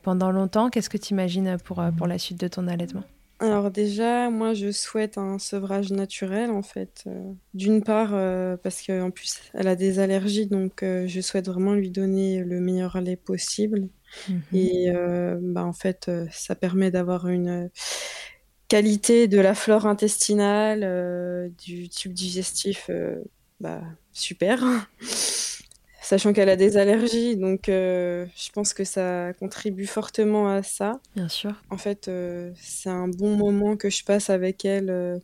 [0.03, 0.69] pendant longtemps.
[0.69, 3.03] Qu'est-ce que tu imagines pour, pour la suite de ton allaitement?
[3.39, 7.03] Alors déjà, moi, je souhaite un sevrage naturel, en fait.
[7.05, 11.47] Euh, d'une part, euh, parce qu'en plus, elle a des allergies, donc euh, je souhaite
[11.47, 13.89] vraiment lui donner le meilleur lait possible.
[14.29, 14.41] Mhm.
[14.53, 14.91] Et
[15.41, 17.69] bah, en fait, ça permet d'avoir une
[18.67, 22.89] qualité de la flore intestinale, du tube digestif,
[23.59, 23.81] bah,
[24.13, 24.63] super.
[26.05, 30.99] Sachant qu'elle a des allergies, donc euh, je pense que ça contribue fortement à ça.
[31.15, 31.55] Bien sûr.
[31.71, 35.17] En fait, euh, c'est un bon moment que je passe avec elle euh,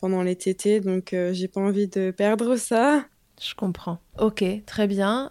[0.00, 3.06] pendant les tétés, donc j'ai pas envie de perdre ça.
[3.40, 3.98] Je comprends.
[4.18, 5.30] Ok, très bien.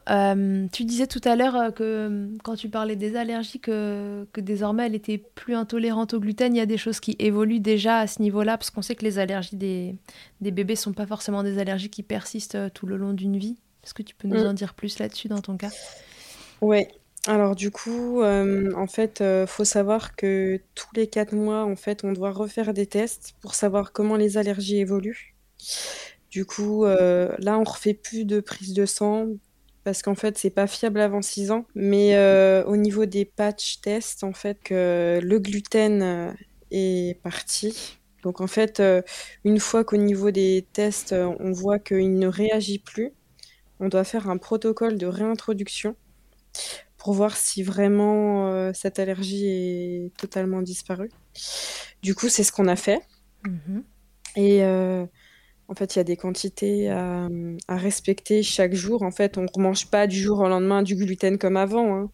[0.72, 4.96] tu disais tout à l'heure que quand tu parlais des allergies, que, que, désormais elle
[4.96, 6.56] était plus intolérante au gluten.
[6.56, 9.04] Il y a des choses qui évoluent déjà à ce niveau-là, parce qu'on sait que
[9.04, 9.96] les allergies des,
[10.42, 13.58] des bébés sont pas forcément des allergies qui persistent tout le long d'une vie.
[13.84, 14.48] Est-ce que tu peux nous mm.
[14.48, 15.72] en dire plus là-dessus dans ton cas?
[16.62, 16.86] Oui.
[17.28, 21.76] Alors du coup, euh, en fait, euh, faut savoir que tous les quatre mois, en
[21.76, 25.36] fait, on doit refaire des tests pour savoir comment les allergies évoluent.
[26.38, 29.26] Du coup, euh, là, on refait plus de prise de sang
[29.84, 31.66] parce qu'en fait, c'est pas fiable avant 6 ans.
[31.74, 32.16] Mais
[32.68, 36.36] au niveau des patch tests, en fait, que le gluten
[36.70, 37.98] est parti.
[38.22, 38.84] Donc en fait,
[39.46, 43.14] une fois qu'au niveau des tests, on voit qu'il ne réagit plus,
[43.80, 45.96] on doit faire un protocole de réintroduction
[46.98, 51.10] pour voir si vraiment euh, cette allergie est totalement disparue.
[52.04, 53.02] Du coup, c'est ce qu'on a fait.
[53.44, 53.84] Mhm.
[54.36, 55.06] Et euh,
[55.70, 57.28] en fait, il y a des quantités à,
[57.70, 59.04] respecter chaque jour.
[59.04, 62.12] En fait, on ne mange pas du jour au lendemain du gluten comme avant, hein,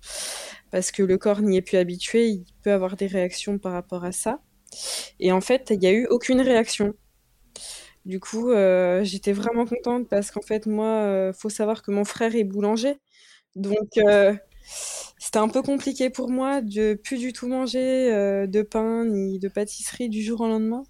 [0.71, 2.27] parce que le corps n'y est plus habitué.
[2.29, 4.39] Il peut avoir des réactions par rapport à ça.
[5.19, 6.93] Et en fait, il n'y a eu aucune réaction.
[8.05, 12.03] Du coup, euh, j'étais vraiment contente parce qu'en fait, moi, euh, faut savoir que mon
[12.05, 12.97] frère est boulanger.
[13.55, 14.33] Donc, euh,
[15.19, 18.09] c'était un peu compliqué pour moi de plus du tout manger
[18.47, 20.83] de pain ni de pâtisserie du jour au lendemain.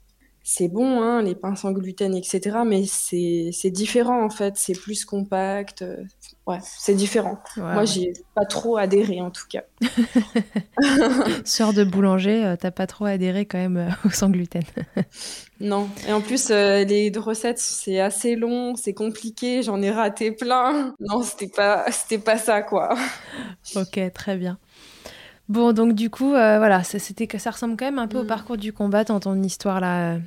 [0.43, 2.59] C'est bon, hein, les pains sans gluten, etc.
[2.65, 4.55] Mais c'est différent en fait.
[4.57, 5.83] C'est plus compact
[6.47, 7.39] ouais, c'est différent.
[7.57, 9.63] Moi, j'ai pas trop adhéré en tout cas.
[11.45, 14.63] Sœur de boulanger, euh, t'as pas trop adhéré quand même euh, au sans gluten.
[15.59, 15.89] non.
[16.07, 20.93] Et en plus, euh, les recettes, c'est assez long, c'est compliqué, j'en ai raté plein.
[20.99, 22.95] Non, c'était pas, c'était pas ça quoi.
[23.75, 24.57] ok, très bien.
[25.49, 28.27] Bon, donc du coup, voilà, c'était que ça ressemble quand même un peu au mm.
[28.27, 30.19] parcours du combat dans ton histoire là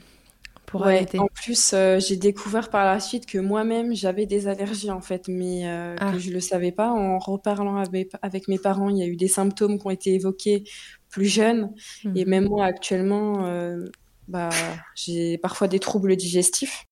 [0.74, 5.28] en plus, euh, j'ai découvert par la suite que moi-même, j'avais des allergies, en fait,
[5.28, 6.18] mais euh, que ah.
[6.18, 6.90] je ne le savais pas.
[6.90, 10.64] En reparlant avec, mes parents, il y a eu des symptômes qui ont été évoqués
[11.08, 11.72] plus jeunes.
[12.14, 12.30] Et mhm.
[12.30, 13.84] même moi, actuellement, euh,
[14.28, 14.50] bah,
[14.94, 16.84] j'ai parfois des troubles digestifs.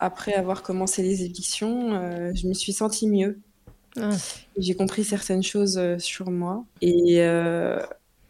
[0.00, 1.92] Après avoir commencé les éditions,
[2.34, 3.40] je me suis sentie mieux.
[3.96, 4.10] Ah.
[4.56, 6.64] J'ai compris certaines choses sur moi.
[6.80, 7.20] Et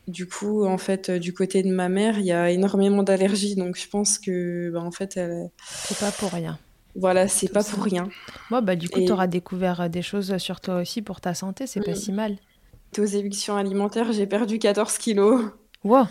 [0.09, 3.55] du coup, en fait, euh, du côté de ma mère, il y a énormément d'allergies,
[3.55, 5.51] donc je pense que, bah, en fait, elle...
[5.65, 6.59] c'est pas pour rien.
[6.97, 8.09] Voilà, c'est pas pour rien.
[8.51, 11.35] Bon, bah, du coup, tu auras découvert euh, des choses sur toi aussi pour ta
[11.35, 11.97] santé, c'est pas mm.
[11.97, 12.37] si mal.
[12.99, 15.51] Aux évictions alimentaires, j'ai perdu 14 kilos.
[15.85, 16.07] Wow.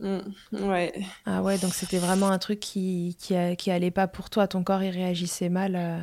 [0.00, 0.20] Mm,
[0.52, 0.92] ouais.
[1.26, 4.46] Ah ouais, donc c'était vraiment un truc qui, qui, qui, allait pas pour toi.
[4.46, 5.98] Ton corps, il réagissait mal euh,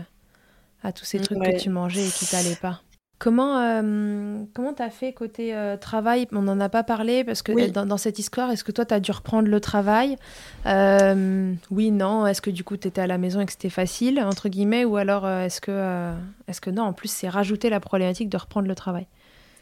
[0.84, 2.82] à tous ces trucs que tu mangeais et qui t'allaient pas.
[3.24, 6.28] Comment euh, comment t'as fait côté euh, travail?
[6.34, 9.12] On n'en a pas parlé parce que dans, cette histoire, est-ce que toi t'as dû
[9.12, 10.18] reprendre le travail?
[10.66, 12.28] Euh, Oui, non.
[12.28, 14.98] Est-ce que du coup t'étais à la maison et que c'était facile entre guillemets ou
[14.98, 16.12] alors est-ce que
[16.50, 16.84] est-ce que non?
[16.84, 19.08] En plus, c'est rajouter la problématique de reprendre le travail.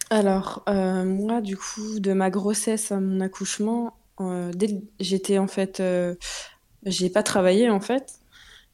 [0.10, 3.94] Alors moi, du coup, de ma grossesse à mon accouchement,
[5.00, 5.84] j'étais en fait,
[6.84, 8.14] j'ai pas travaillé en fait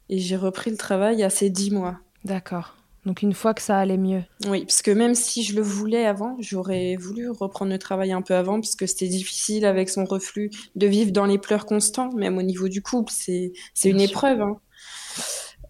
[0.08, 2.00] et j'ai repris le travail à ces dix mois.
[2.24, 2.74] D'accord.
[3.06, 4.22] Donc une fois que ça allait mieux.
[4.46, 8.20] Oui, parce que même si je le voulais avant, j'aurais voulu reprendre le travail un
[8.20, 12.12] peu avant, parce que c'était difficile avec son reflux de vivre dans les pleurs constants,
[12.12, 13.52] même au niveau du couple, c'est
[13.84, 14.42] une épreuve.
[14.42, 14.60] Hein.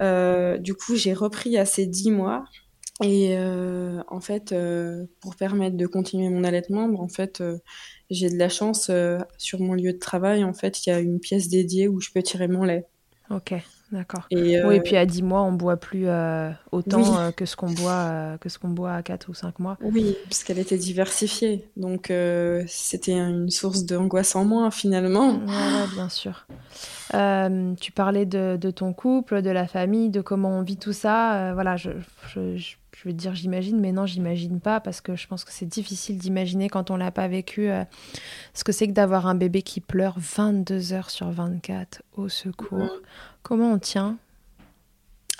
[0.00, 2.44] Euh, du coup, j'ai repris à ces dix mois.
[3.04, 7.42] Et euh, en fait, euh, pour permettre de continuer mon allaitement, bah, en fait,
[8.10, 8.90] j'ai de la chance
[9.36, 10.42] sur mon lieu de travail.
[10.42, 12.86] En fait, il y a une pièce dédiée où je peux tirer mon lait.
[13.30, 13.54] Ok.
[13.90, 14.26] D'accord.
[14.30, 17.56] Et, Oui, et puis à 10 mois, on boit plus euh, autant euh, que ce
[17.56, 19.78] qu'on boit euh, que ce qu'on boit à 4 ou 5 mois.
[19.80, 21.66] Oui, parce qu'elle était diversifiée.
[21.76, 22.12] Donc
[22.66, 25.40] c'était une source d'angoisse en moins finalement.
[25.46, 26.46] Oui, bien sûr.
[27.12, 31.52] tu parlais de, de, ton couple, de la famille, de comment on vit tout ça.
[31.54, 31.90] voilà, je,
[32.34, 35.66] je, je, veux dire j'imagine, mais non, j'imagine pas parce que je pense que c'est
[35.66, 37.68] difficile d'imaginer quand on l'a pas vécu
[38.54, 43.00] ce que c'est que d'avoir un bébé qui pleure 22 heures sur 24 au secours.
[43.42, 44.18] Comment on tient?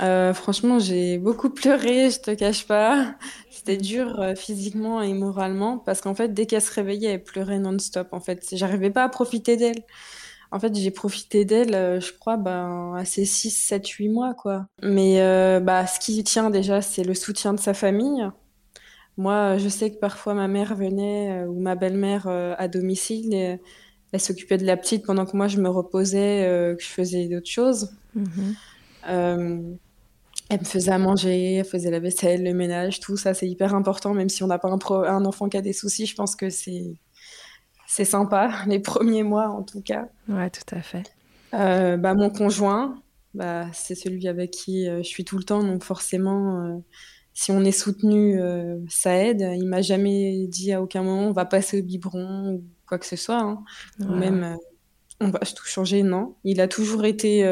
[0.00, 3.14] Euh, franchement, j'ai beaucoup pleuré, je te cache pas.
[3.50, 7.59] C'était dur euh, physiquement et moralement parce qu'en fait, dès qu'elle se réveillait, elle pleurait
[7.59, 8.09] non-stop.
[8.12, 9.82] En fait, j'arrivais pas à profiter d'elle.
[10.51, 14.34] En fait, j'ai profité d'elle, euh, je crois, ben, à ses 6, 7, 8 mois,
[14.34, 14.66] quoi.
[14.82, 18.26] Mais euh, bah, ce qui tient déjà, c'est le soutien de sa famille.
[19.16, 23.59] Moi, je sais que parfois ma mère venait ou ma belle-mère à domicile et
[24.12, 26.44] elle s'occupait de la petite pendant que moi je me reposais,
[26.78, 27.90] que je faisais d'autres choses.
[28.14, 28.55] Mhm.
[30.51, 33.74] Elle me faisait à manger, elle faisait la vaisselle, le ménage, tout ça, c'est hyper
[33.74, 34.14] important.
[34.14, 36.49] Même si on n'a pas un, un, enfant qui a des soucis, je pense que
[36.49, 36.96] c'est
[37.89, 40.09] c'est sympa, les premiers mois en tout cas.
[40.28, 41.03] Ouais, tout à fait.
[41.55, 43.03] Euh, bah, mon conjoint,
[43.34, 46.76] bah, c'est celui avec qui euh, je suis tout le temps, donc forcément, euh,
[47.32, 48.39] si on est soutenu,
[48.89, 49.41] ça aide.
[49.57, 53.07] Il m'a jamais dit à aucun moment on va passer au biberon ou quoi que
[53.07, 53.62] ce soit, hein.
[54.01, 54.57] ou même
[55.20, 56.34] on va tout changer, non.
[56.43, 57.45] Il a toujours été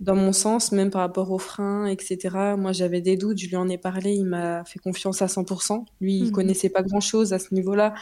[0.00, 2.54] dans mon sens, même par rapport aux freins, etc.
[2.58, 5.84] Moi, j'avais des doutes, je lui en ai parlé, il m'a fait confiance à 100%.
[6.00, 6.32] Lui, il mhm.
[6.32, 7.94] connaissait pas grand-chose à ce niveau-là,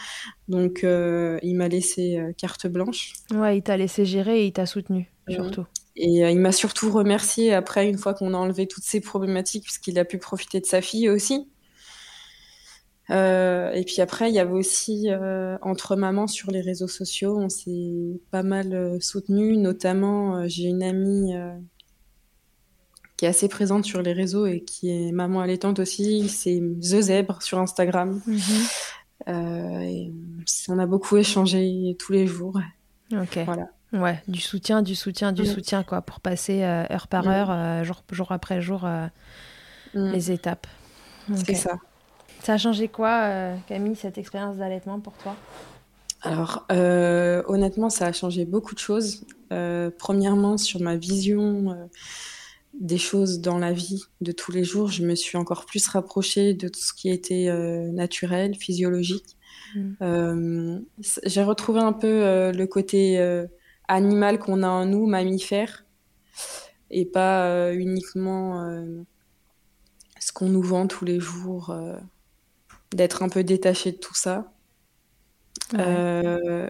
[0.47, 3.13] donc euh, il m'a laissé euh, carte blanche.
[3.33, 5.65] Ouais, il t'a laissé gérer et il t'a soutenu, surtout.
[5.95, 9.63] Et euh, il m'a surtout remercié après, une fois qu'on a enlevé toutes ces problématiques,
[9.63, 11.47] puisqu'il a pu profiter de sa fille aussi.
[13.09, 15.07] et puis après, il y avait aussi
[15.61, 19.55] entre mamans sur les réseaux sociaux, on s'est pas mal soutenu.
[19.55, 21.33] Notamment, j'ai une amie
[23.17, 27.01] qui est assez présente sur les réseaux et qui est maman allaitante aussi, c'est The
[27.01, 28.21] Zèbre sur Instagram.
[28.27, 28.41] Mhm.
[29.27, 30.09] Euh,
[30.67, 32.59] on a beaucoup échangé tous les jours.
[33.13, 33.39] Ok.
[33.45, 33.69] Voilà.
[33.93, 37.83] Ouais, du soutien, du soutien, du soutien, quoi, pour passer euh, heure par heure, euh,
[37.83, 38.85] jour, jour, après jour,
[39.93, 40.67] les étapes.
[41.45, 41.77] C'est ça.
[42.43, 45.35] Ça a changé quoi, Camille, cette expérience d'allaitement pour toi?
[46.21, 46.65] Alors,
[47.47, 49.25] honnêtement, ça a changé beaucoup de choses.
[49.97, 51.87] premièrement, sur ma vision
[52.79, 56.53] des choses dans la vie de tous les jours, je me suis encore plus rapprochée
[56.53, 59.37] de tout ce qui était euh, naturel, physiologique.
[59.75, 59.91] Mm.
[60.01, 60.79] Euh,
[61.25, 63.19] j'ai retrouvé un peu euh, le côté
[63.87, 65.85] animal qu'on a en nous, mammifère,
[66.91, 68.85] et pas uniquement
[70.19, 71.75] ce qu'on nous vend tous les jours,
[72.91, 74.51] d'être un peu détaché de tout ça.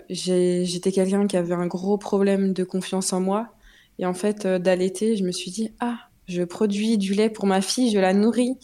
[0.09, 3.54] J'étais quelqu'un qui avait un gros problème de confiance en moi
[3.99, 7.45] et en fait, euh, d'allaiter, je me suis dit, ah, je produis du lait pour
[7.45, 8.57] ma fille, je la nourris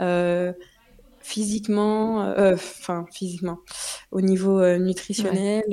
[0.00, 0.52] euh,
[1.20, 3.58] physiquement, euh, enfin physiquement,
[4.10, 5.64] au niveau nutritionnel,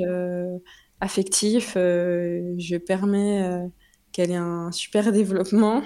[1.00, 3.70] affectif, je permets
[4.12, 5.82] qu'elle ait un super développement.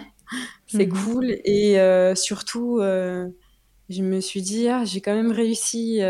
[0.67, 1.05] C'est mhm.
[1.05, 1.27] cool.
[1.45, 1.77] Et
[2.17, 6.01] surtout, je me suis dit, ah, j'ai quand même réussi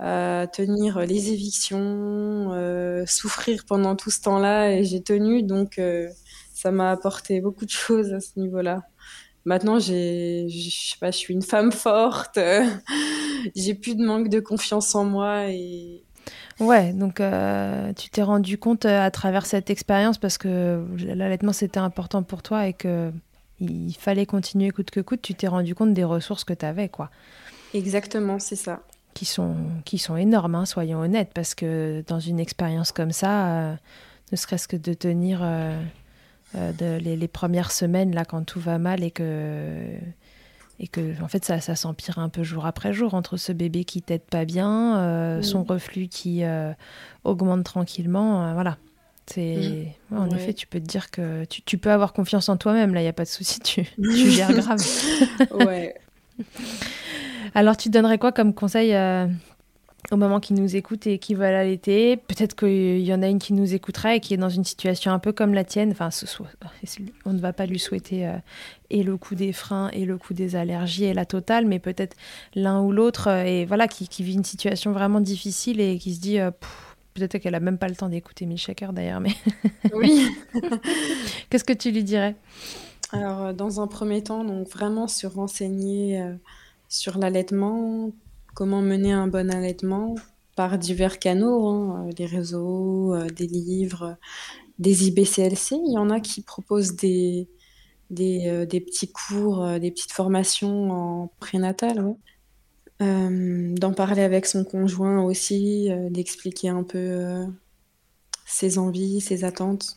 [0.00, 6.08] à tenir les évictions, euh, souffrir pendant tout ce temps-là et j'ai tenu donc euh,
[6.54, 8.82] ça m'a apporté beaucoup de choses à ce niveau-là.
[9.44, 12.38] Maintenant, j'ai, je sais pas, je suis une femme forte,
[13.56, 16.02] j'ai plus de manque de confiance en moi et
[16.60, 21.78] Ouais, donc euh, tu t'es rendu compte à travers cette expérience parce que l'allaitement c'était
[21.78, 23.10] important pour toi et que
[23.60, 25.20] il fallait continuer coûte que coûte.
[25.20, 27.10] Tu t'es rendu compte des ressources que tu avais, quoi.
[27.74, 28.80] Exactement, c'est ça
[29.14, 33.48] qui sont, qui sont énormes, hein, soyons honnêtes, parce que dans une expérience comme ça,
[33.48, 33.74] euh,
[34.32, 35.80] ne serait-ce que de tenir euh,
[36.54, 39.84] euh, de, les, premières semaines, là, quand tout va mal et que,
[40.78, 43.84] et que en fait, ça, ça s'empire un peu jour après jour, entre ce bébé
[43.84, 46.42] qui t'aide pas bien, son reflux qui
[47.24, 48.78] augmente tranquillement, voilà.
[49.26, 49.94] C'est...
[50.10, 53.00] en effet, tu peux te dire que tu, tu peux avoir confiance en toi-même, là,
[53.00, 54.80] il n'y a pas de souci, tu, tu gères grave.
[55.54, 55.94] ouais.
[57.54, 59.26] Alors, tu donnerais quoi comme conseil euh,
[60.10, 63.38] aux mamans qui nous écoutent et qui veulent allaiter Peut-être qu'il y en a une
[63.38, 65.90] qui nous écouterait et qui est dans une situation un peu comme la tienne.
[65.90, 66.10] Enfin,
[67.24, 68.36] on ne va pas lui souhaiter euh,
[68.90, 72.16] et le coup des freins et le coup des allergies et la totale, mais peut-être
[72.54, 76.20] l'un ou l'autre euh, et voilà qui, vit une situation vraiment difficile et qui se
[76.20, 76.38] dit
[77.14, 79.34] peut-être qu'elle a même pas le temps d'écouter Mick Shaker d'ailleurs, mais
[79.94, 80.28] oui.
[81.50, 82.36] Qu'est-ce que tu lui dirais?
[83.12, 86.22] Alors, dans un premier temps, donc vraiment se renseigner
[86.90, 88.12] sur l'allaitement,
[88.54, 90.16] comment mener un bon allaitement
[90.56, 94.18] par divers canaux, hein, euh, des réseaux, euh, des livres,
[94.78, 95.76] des IBCLC.
[95.86, 97.48] Il y en a qui proposent des,
[98.10, 102.14] des, euh, petits cours, des petites formations en prénatal.
[103.00, 107.46] D'en parler avec son conjoint aussi, d'expliquer un peu
[108.44, 109.96] ses envies, ses attentes.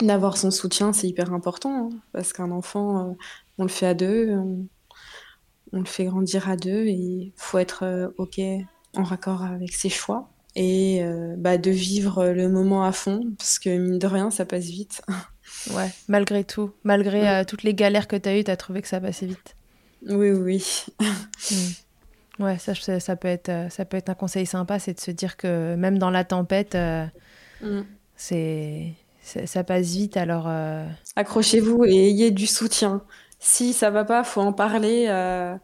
[0.00, 3.14] D'avoir son soutien, c'est hyper important, hein, parce qu'un enfant,
[3.58, 4.38] on le fait à deux,
[5.80, 8.40] le fait grandir à deux et il faut être euh, OK
[8.94, 13.58] en raccord avec ses choix et euh, bah, de vivre le moment à fond parce
[13.58, 15.02] que mine de rien, ça passe vite.
[15.74, 18.80] Ouais, malgré tout, malgré euh, toutes les galères que tu as eues, tu as trouvé
[18.80, 19.54] que ça passait vite.
[20.08, 20.86] Oui, oui.
[21.50, 22.44] Mm.
[22.44, 25.36] Ouais, ça, ça, peut être, ça peut être un conseil sympa, c'est de se dire
[25.36, 26.76] que même dans la tempête,
[27.62, 27.82] Mm.
[28.16, 30.48] C'est ça passe vite alors.
[31.16, 33.02] Accrochez-vous et ayez du soutien.
[33.42, 35.60] Si ça va pas, faut en parler à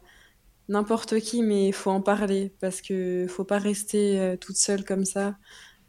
[0.69, 4.85] n'importe qui, mais il faut en parler parce que faut pas rester euh, toute seule
[4.85, 5.37] comme ça.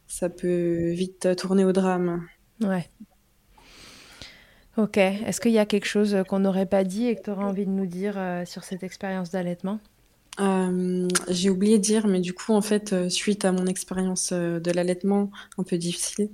[0.09, 2.29] Ça peut vite euh, tourner au drame.
[2.61, 2.91] Ouais.
[4.77, 4.97] Ok.
[4.99, 7.67] Est-ce qu'il y a quelque chose qu'on n'aurait pas dit et que tu aurais envie
[7.67, 9.81] de nous dire euh, sur cette expérience d'allaitement?
[10.41, 14.31] Euh, j'ai oublié de dire, mais du coup, en fait, euh, suite à mon expérience
[14.33, 16.31] euh, de l'allaitement un peu difficile,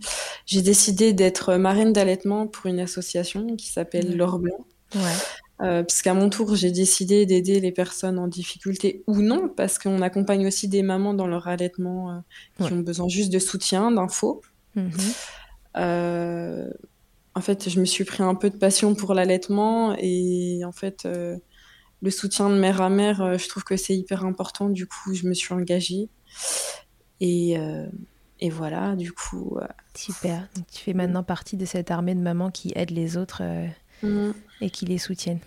[0.47, 4.15] j'ai décidé d'être marraine d'allaitement pour une association qui s'appelle Ouais.
[4.15, 4.67] L'Or Blanc.
[4.95, 5.17] Ouais.
[5.63, 9.79] Euh, parce qu'à mon tour, j'ai décidé d'aider les personnes en difficulté ou non, parce
[9.79, 13.91] qu'on accompagne aussi des mamans dans leur allaitement euh, qui ont besoin juste de soutien,
[13.91, 14.43] d'infos.
[14.75, 14.91] Mhm.
[15.79, 16.71] Euh,
[17.35, 21.05] en fait, je me suis pris un peu de passion pour l'allaitement et en fait,
[21.07, 21.37] euh,
[22.03, 24.69] le soutien de mère à mère, je trouve que c'est hyper important.
[24.69, 26.09] Du coup, je me suis engagée
[27.21, 27.57] et,
[28.41, 29.59] et voilà, du coup.
[29.95, 30.47] Super.
[30.55, 33.43] Donc, tu fais maintenant partie de cette armée de mamans qui aident les autres
[34.03, 34.31] mm,
[34.61, 35.41] et qui les soutiennent.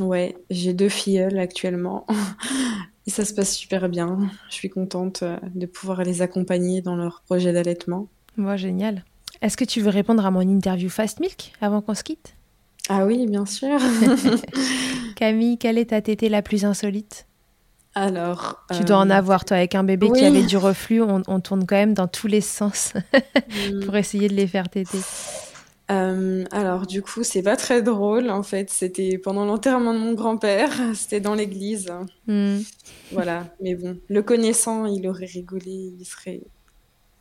[0.00, 2.06] ouais, j'ai deux filleules actuellement
[3.06, 4.30] et ça se passe super bien.
[4.48, 8.06] Je suis contente euh, de pouvoir les accompagner dans leur projet d'allaitement.
[8.36, 9.04] Moi, génial.
[9.42, 12.34] Est-ce que tu veux répondre à mon interview Fast Milk avant qu'on se quitte?
[12.88, 13.78] Ah oui, bien sûr.
[15.16, 17.26] Camille, quelle est ta tétée la plus insolite?
[17.94, 21.22] Alors, Tu dois en euh, avoir, toi, avec un bébé qui avait du reflux, on,
[21.26, 22.92] on tourne quand même dans tous les sens
[23.84, 24.98] pour essayer de les faire téter.
[25.90, 28.70] Euh, alors du coup, c'est pas très drôle en fait.
[28.70, 30.70] C'était pendant l'enterrement de mon grand-père.
[30.94, 31.90] C'était dans l'église.
[32.26, 32.58] Hmm.
[33.12, 33.46] Voilà.
[33.62, 35.92] Mais bon, le connaissant, il aurait rigolé.
[35.98, 36.40] Il serait.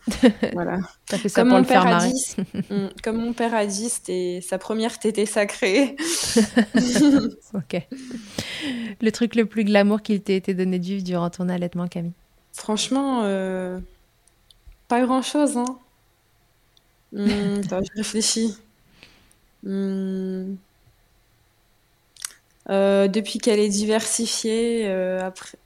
[0.54, 0.80] Voilà.
[1.08, 2.12] T'as fait ça Comme pour mon le faire père a marrer.
[2.12, 2.36] dit,
[2.70, 5.96] Mm, comme mon père a dit, c'était sa première tétée sacrée.
[7.54, 7.82] Ok.
[9.02, 12.14] Le truc le plus glamour qu'il t'ait été donné de vivre durant ton allaitement, Camille?
[12.54, 13.80] Franchement, euh,
[14.88, 15.78] pas grand-chose, hein.
[17.14, 18.58] Hmm, attends, je réfléchis.
[19.64, 20.56] Hmm.
[22.70, 25.58] Euh, depuis qu'elle est diversifiée, euh, après,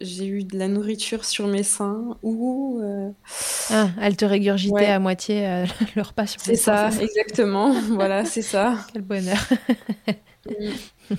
[0.00, 3.10] j'ai eu de la nourriture sur mes seins ou euh,
[3.70, 4.86] Ah, elle te régurgitait Ouais.
[4.86, 5.64] à moitié
[5.96, 7.72] le repas sur c'est les seins, ça, exactement.
[7.90, 8.76] Voilà, c'est ça.
[8.92, 9.48] Quel bonheur.
[10.48, 10.70] Mm.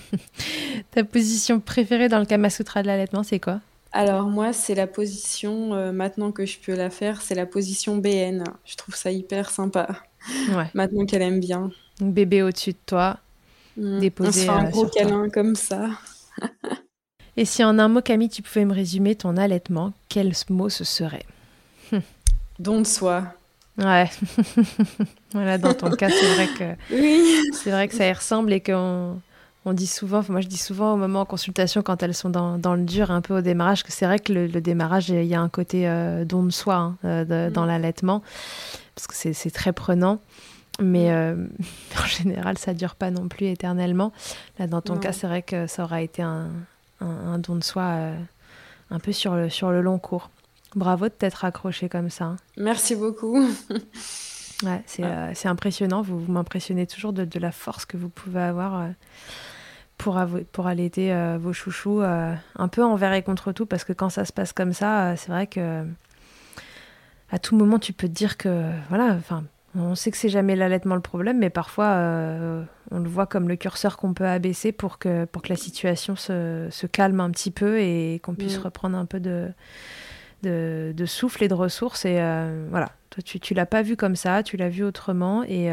[0.92, 3.60] Ta position préférée dans le Kama Sutra de l'allaitement, c'est quoi?
[3.98, 7.96] Alors moi, c'est la position, euh, maintenant que je peux la faire, c'est la position
[7.96, 8.44] BN.
[8.66, 9.88] Je trouve ça hyper sympa,
[10.50, 10.70] Ouais.
[10.74, 11.72] maintenant qu'elle aime bien.
[12.02, 13.20] Donc, bébé au-dessus de toi.
[13.78, 14.00] Mm.
[14.00, 14.92] Déposé, On se fait un euh, gros toi.
[15.02, 15.92] câlin comme ça.
[17.38, 20.84] Et si en un mot, Camille, tu pouvais me résumer ton allaitement, quel mot ce
[20.84, 21.26] serait?
[22.60, 23.24] Don de soi.
[23.78, 24.10] Ouais.
[25.34, 27.42] voilà, dans ton cas, c'est vrai que Oui.
[27.54, 29.22] c'est vrai que ça y ressemble et qu'on
[29.66, 32.58] on dit souvent, moi je dis souvent au moment en consultation quand elles sont dans,
[32.58, 35.24] dans le dur, un peu au démarrage, que c'est vrai que le, le démarrage, il
[35.26, 37.54] y a un côté euh, don de soi hein, euh, de- Mm.
[37.54, 38.22] dans l'allaitement,
[38.96, 40.20] parce que c'est très prenant.
[40.82, 41.48] Mais euh,
[42.04, 44.12] en général, ça dure pas non plus éternellement.
[44.60, 45.00] Là, dans ton Non.
[45.00, 46.50] cas, c'est vrai que ça aura été un,
[47.02, 48.16] un- un don de soi euh,
[48.92, 50.30] un peu sur le, sur le long cours.
[50.76, 52.26] Bravo de t'être accroché comme ça.
[52.26, 52.36] hein.
[52.58, 53.40] Merci beaucoup.
[54.64, 56.02] Ouais, c'est euh, c'est impressionnant.
[56.02, 58.76] Vous, vous m'impressionnez toujours de, de la force que vous pouvez avoir
[59.98, 60.20] pour,
[60.52, 64.10] pour allaiter euh, vos chouchous, euh, un peu envers et contre tout, parce que quand
[64.10, 65.84] ça se passe comme ça, euh, c'est vrai que
[67.32, 69.44] à tout moment, tu peux te dire que, voilà, enfin,
[69.76, 71.98] on sait que c'est jamais l'allaitement le problème, mais parfois,
[72.92, 76.16] on le voit comme le curseur qu'on peut abaisser pour que, pour que la situation
[76.16, 78.62] se, se calme un petit peu et qu'on puisse Mm.
[78.62, 79.50] reprendre un peu de,
[80.44, 82.06] de, de souffle et de ressources.
[82.06, 82.22] Et
[82.70, 85.44] voilà, toi, tu, tu l'as pas vu comme ça, tu l'as vu autrement.
[85.44, 85.66] Et,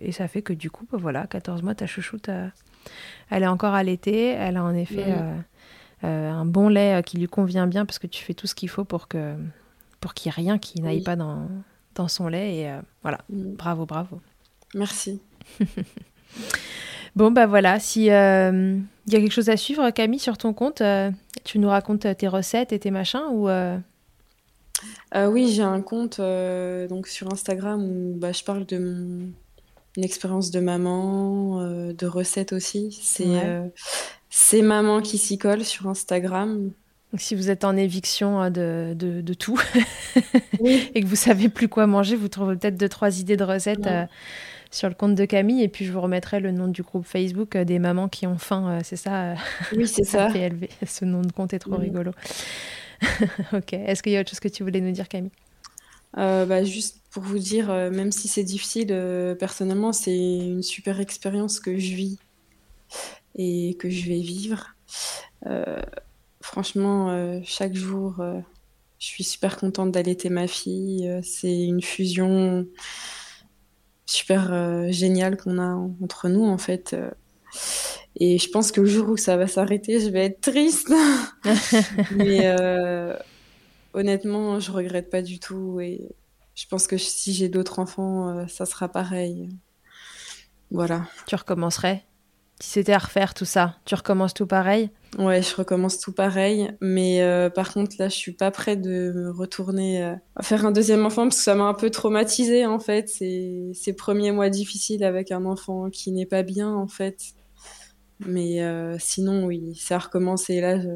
[0.00, 2.30] et ça fait que du coup, bah, voilà, 14 mois, ta chouchoute,
[3.30, 4.28] elle est encore allaitée.
[4.28, 5.36] Elle a en effet euh,
[6.04, 8.54] euh, un bon lait euh, qui lui convient bien parce que tu fais tout ce
[8.54, 9.34] qu'il faut pour que
[10.00, 11.02] pour qu'il n'y ait rien qui n'aille Oui.
[11.02, 11.48] pas dans,
[11.94, 12.56] dans son lait.
[12.58, 12.72] Et
[13.02, 14.20] voilà, bravo, bravo.
[14.74, 15.20] Merci.
[17.16, 18.52] Bon, bah voilà, si il y a
[19.06, 21.10] quelque chose à suivre, Camille, sur ton compte, euh,
[21.42, 23.76] tu nous racontes tes recettes et tes machins ou euh,
[25.14, 29.30] oui, j'ai un compte donc sur Instagram où bah, je parle de mon
[29.96, 32.98] une expérience de maman, euh, de recettes aussi.
[33.02, 33.42] C'est Ouais.
[33.44, 33.66] euh,
[34.30, 36.70] c'est maman qui s'y colle sur Instagram.
[37.12, 39.58] Donc, si vous êtes en éviction euh, de, de, de tout
[40.60, 40.90] Oui.
[40.94, 43.78] et que vous savez plus quoi manger, vous trouverez peut-être deux, trois idées de recettes
[43.86, 43.92] Ouais.
[43.92, 44.04] euh,
[44.70, 45.62] sur le compte de Camille.
[45.62, 48.80] Et puis, je vous remettrai le nom du groupe Facebook des mamans qui ont faim.
[48.84, 49.34] c'est ça,
[49.74, 50.26] Oui, c'est ça.
[50.26, 50.68] PLV.
[50.86, 52.12] Ce nom de compte est trop rigolo.
[53.54, 53.72] ok.
[53.72, 55.30] Est-ce qu'il y a autre chose que tu voulais nous dire, Camille?
[56.14, 61.00] Bah, juste pour vous dire, euh, même si c'est difficile, euh, personnellement, c'est une super
[61.00, 62.18] expérience que je vis
[63.34, 64.74] et que je vais vivre.
[65.46, 65.80] Euh,
[66.40, 68.16] franchement, chaque jour,
[68.98, 71.08] je suis super contente d'allaiter ma fille.
[71.22, 72.66] C'est une fusion
[74.06, 76.96] super géniale qu'on a entre nous en fait.
[78.20, 80.92] Et je pense que le jour où ça va s'arrêter, je vais être triste.
[82.16, 83.16] Mais euh,
[83.94, 85.80] honnêtement, je regrette pas du tout.
[85.80, 86.00] Et
[86.58, 89.48] je pense que si j'ai d'autres enfants, euh, ça sera pareil.
[90.70, 91.06] Voilà.
[91.26, 92.04] Tu recommencerais?
[92.60, 94.90] Si c'était à refaire tout ça, tu recommences tout pareil?
[95.16, 96.70] Ouais, je recommence tout pareil.
[96.80, 100.72] Mais euh, par contre, là, je suis pas prête de me retourner à faire un
[100.72, 103.08] deuxième enfant parce que ça m'a un peu traumatisée en fait.
[103.08, 107.34] Ces, ces premiers mois difficiles avec un enfant qui n'est pas bien en fait
[108.20, 110.60] mais euh, sinon, oui, ça a recommencé.
[110.60, 110.88] Là, je,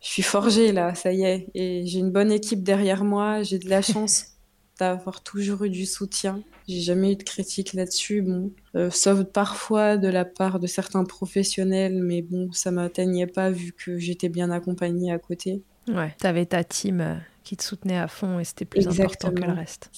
[0.00, 1.48] suis forgée, là, ça y est.
[1.54, 3.42] Et j'ai une bonne équipe derrière moi.
[3.42, 4.26] J'ai de la chance
[4.78, 6.42] d'avoir toujours eu du soutien.
[6.68, 11.04] J'ai jamais eu de critique là-dessus, bon, euh, sauf parfois de la part de certains
[11.04, 15.62] professionnels, mais bon, ça m'atteignait pas vu que j'étais bien accompagnée à côté.
[15.88, 17.14] Ouais, t'avais ta team euh,
[17.44, 19.90] qui te soutenait à fond et c'était plus important que le reste.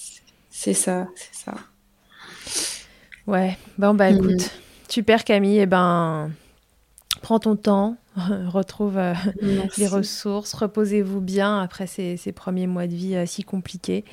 [0.51, 1.55] C'est ça, c'est ça.
[3.27, 4.17] Ouais, bon bah mm.
[4.17, 4.51] écoute,
[4.89, 6.31] Super Camille, et eh ben
[7.23, 7.97] prends ton temps,
[8.49, 9.15] retrouve euh,
[9.77, 14.05] les ressources, reposez-vous bien après ces, premiers mois de vie euh, si compliqués.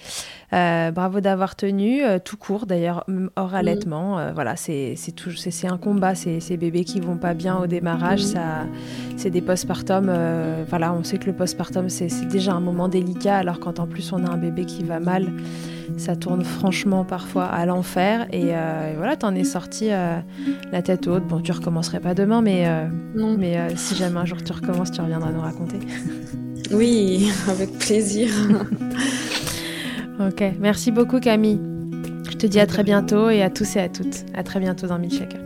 [0.54, 4.34] Euh, bravo d'avoir tenu, tout court d'ailleurs, hors allaitement.
[4.34, 4.96] voilà, c'est
[5.66, 8.66] un combat, ces, ces bébés qui vont pas bien au démarrage, ça,
[9.18, 10.12] c'est des postpartum.
[10.70, 14.14] voilà, on sait que le postpartum c'est déjà un moment délicat, alors quand en plus
[14.14, 15.32] on a un bébé qui va mal
[15.98, 18.28] ça tourne franchement parfois à l'enfer.
[18.32, 18.52] Et,
[18.98, 21.26] voilà, t'en es sorti la tête haute.
[21.28, 22.68] Bon, tu recommencerais pas demain, mais,
[23.16, 25.80] mais si jamais un jour tu recommences, tu reviendras nous raconter.
[26.72, 28.28] Oui, avec plaisir.
[30.20, 31.60] ok, merci beaucoup Camille.
[32.28, 34.26] Je te dis à très bientôt et à tous et à toutes.
[34.34, 35.40] À très bientôt dans Milkshaker.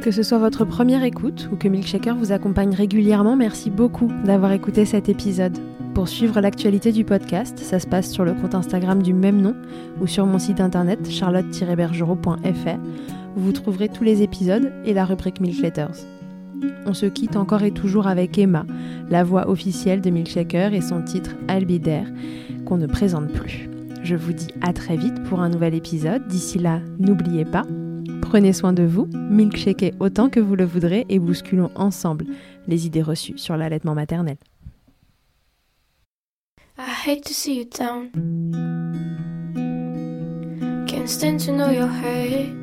[0.00, 4.52] Que ce soit votre première écoute ou que Milkshaker vous accompagne régulièrement, merci beaucoup d'avoir
[4.52, 5.58] écouté cet épisode.
[5.94, 9.54] Pour suivre l'actualité du podcast, ça se passe sur le compte Instagram du même nom
[10.00, 12.78] ou sur mon site internet charlotte-bergerot.fr
[13.36, 16.06] où vous trouverez tous les épisodes et la rubrique Milk Letters.
[16.86, 18.66] On se quitte encore et toujours avec Emma,
[19.10, 22.06] la voix officielle de Milkshaker et son titre Albidaire
[22.66, 23.68] qu'on ne présente plus.
[24.02, 26.26] Je vous dis à très vite pour un nouvel épisode.
[26.26, 27.64] D'ici là, n'oubliez pas,
[28.20, 32.26] prenez soin de vous, milkshakez autant que vous le voudrez et bousculons ensemble
[32.66, 34.36] les idées reçues sur l'allaitement maternel.
[36.78, 38.10] I hate to see you down.
[40.86, 42.62] Can't stand to know hurt.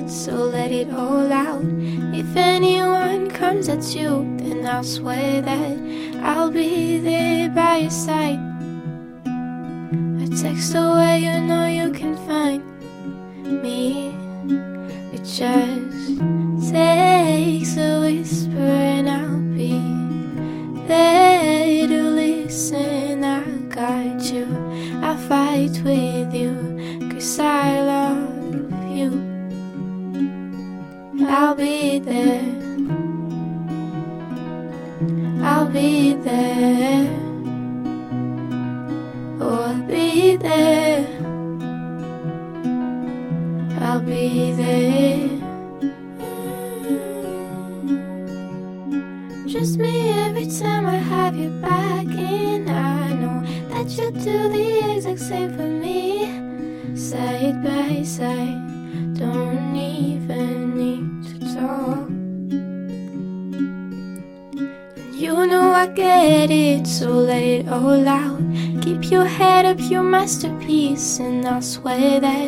[0.00, 1.62] It, so let it all out.
[2.14, 5.78] If anyone comes at you, then I'll swear that
[6.22, 8.40] I'll be there by your side.
[10.24, 12.62] A text away, you know you can find
[13.62, 14.14] me.
[15.12, 16.18] It just
[16.72, 19.76] takes a whisper, and I'll be
[20.86, 23.24] there to listen.
[23.24, 24.46] I got you,
[25.02, 26.54] I'll fight with you,
[27.10, 28.29] cause I love
[32.04, 32.42] there.
[35.42, 36.79] I'll be there.
[71.60, 72.39] I swear that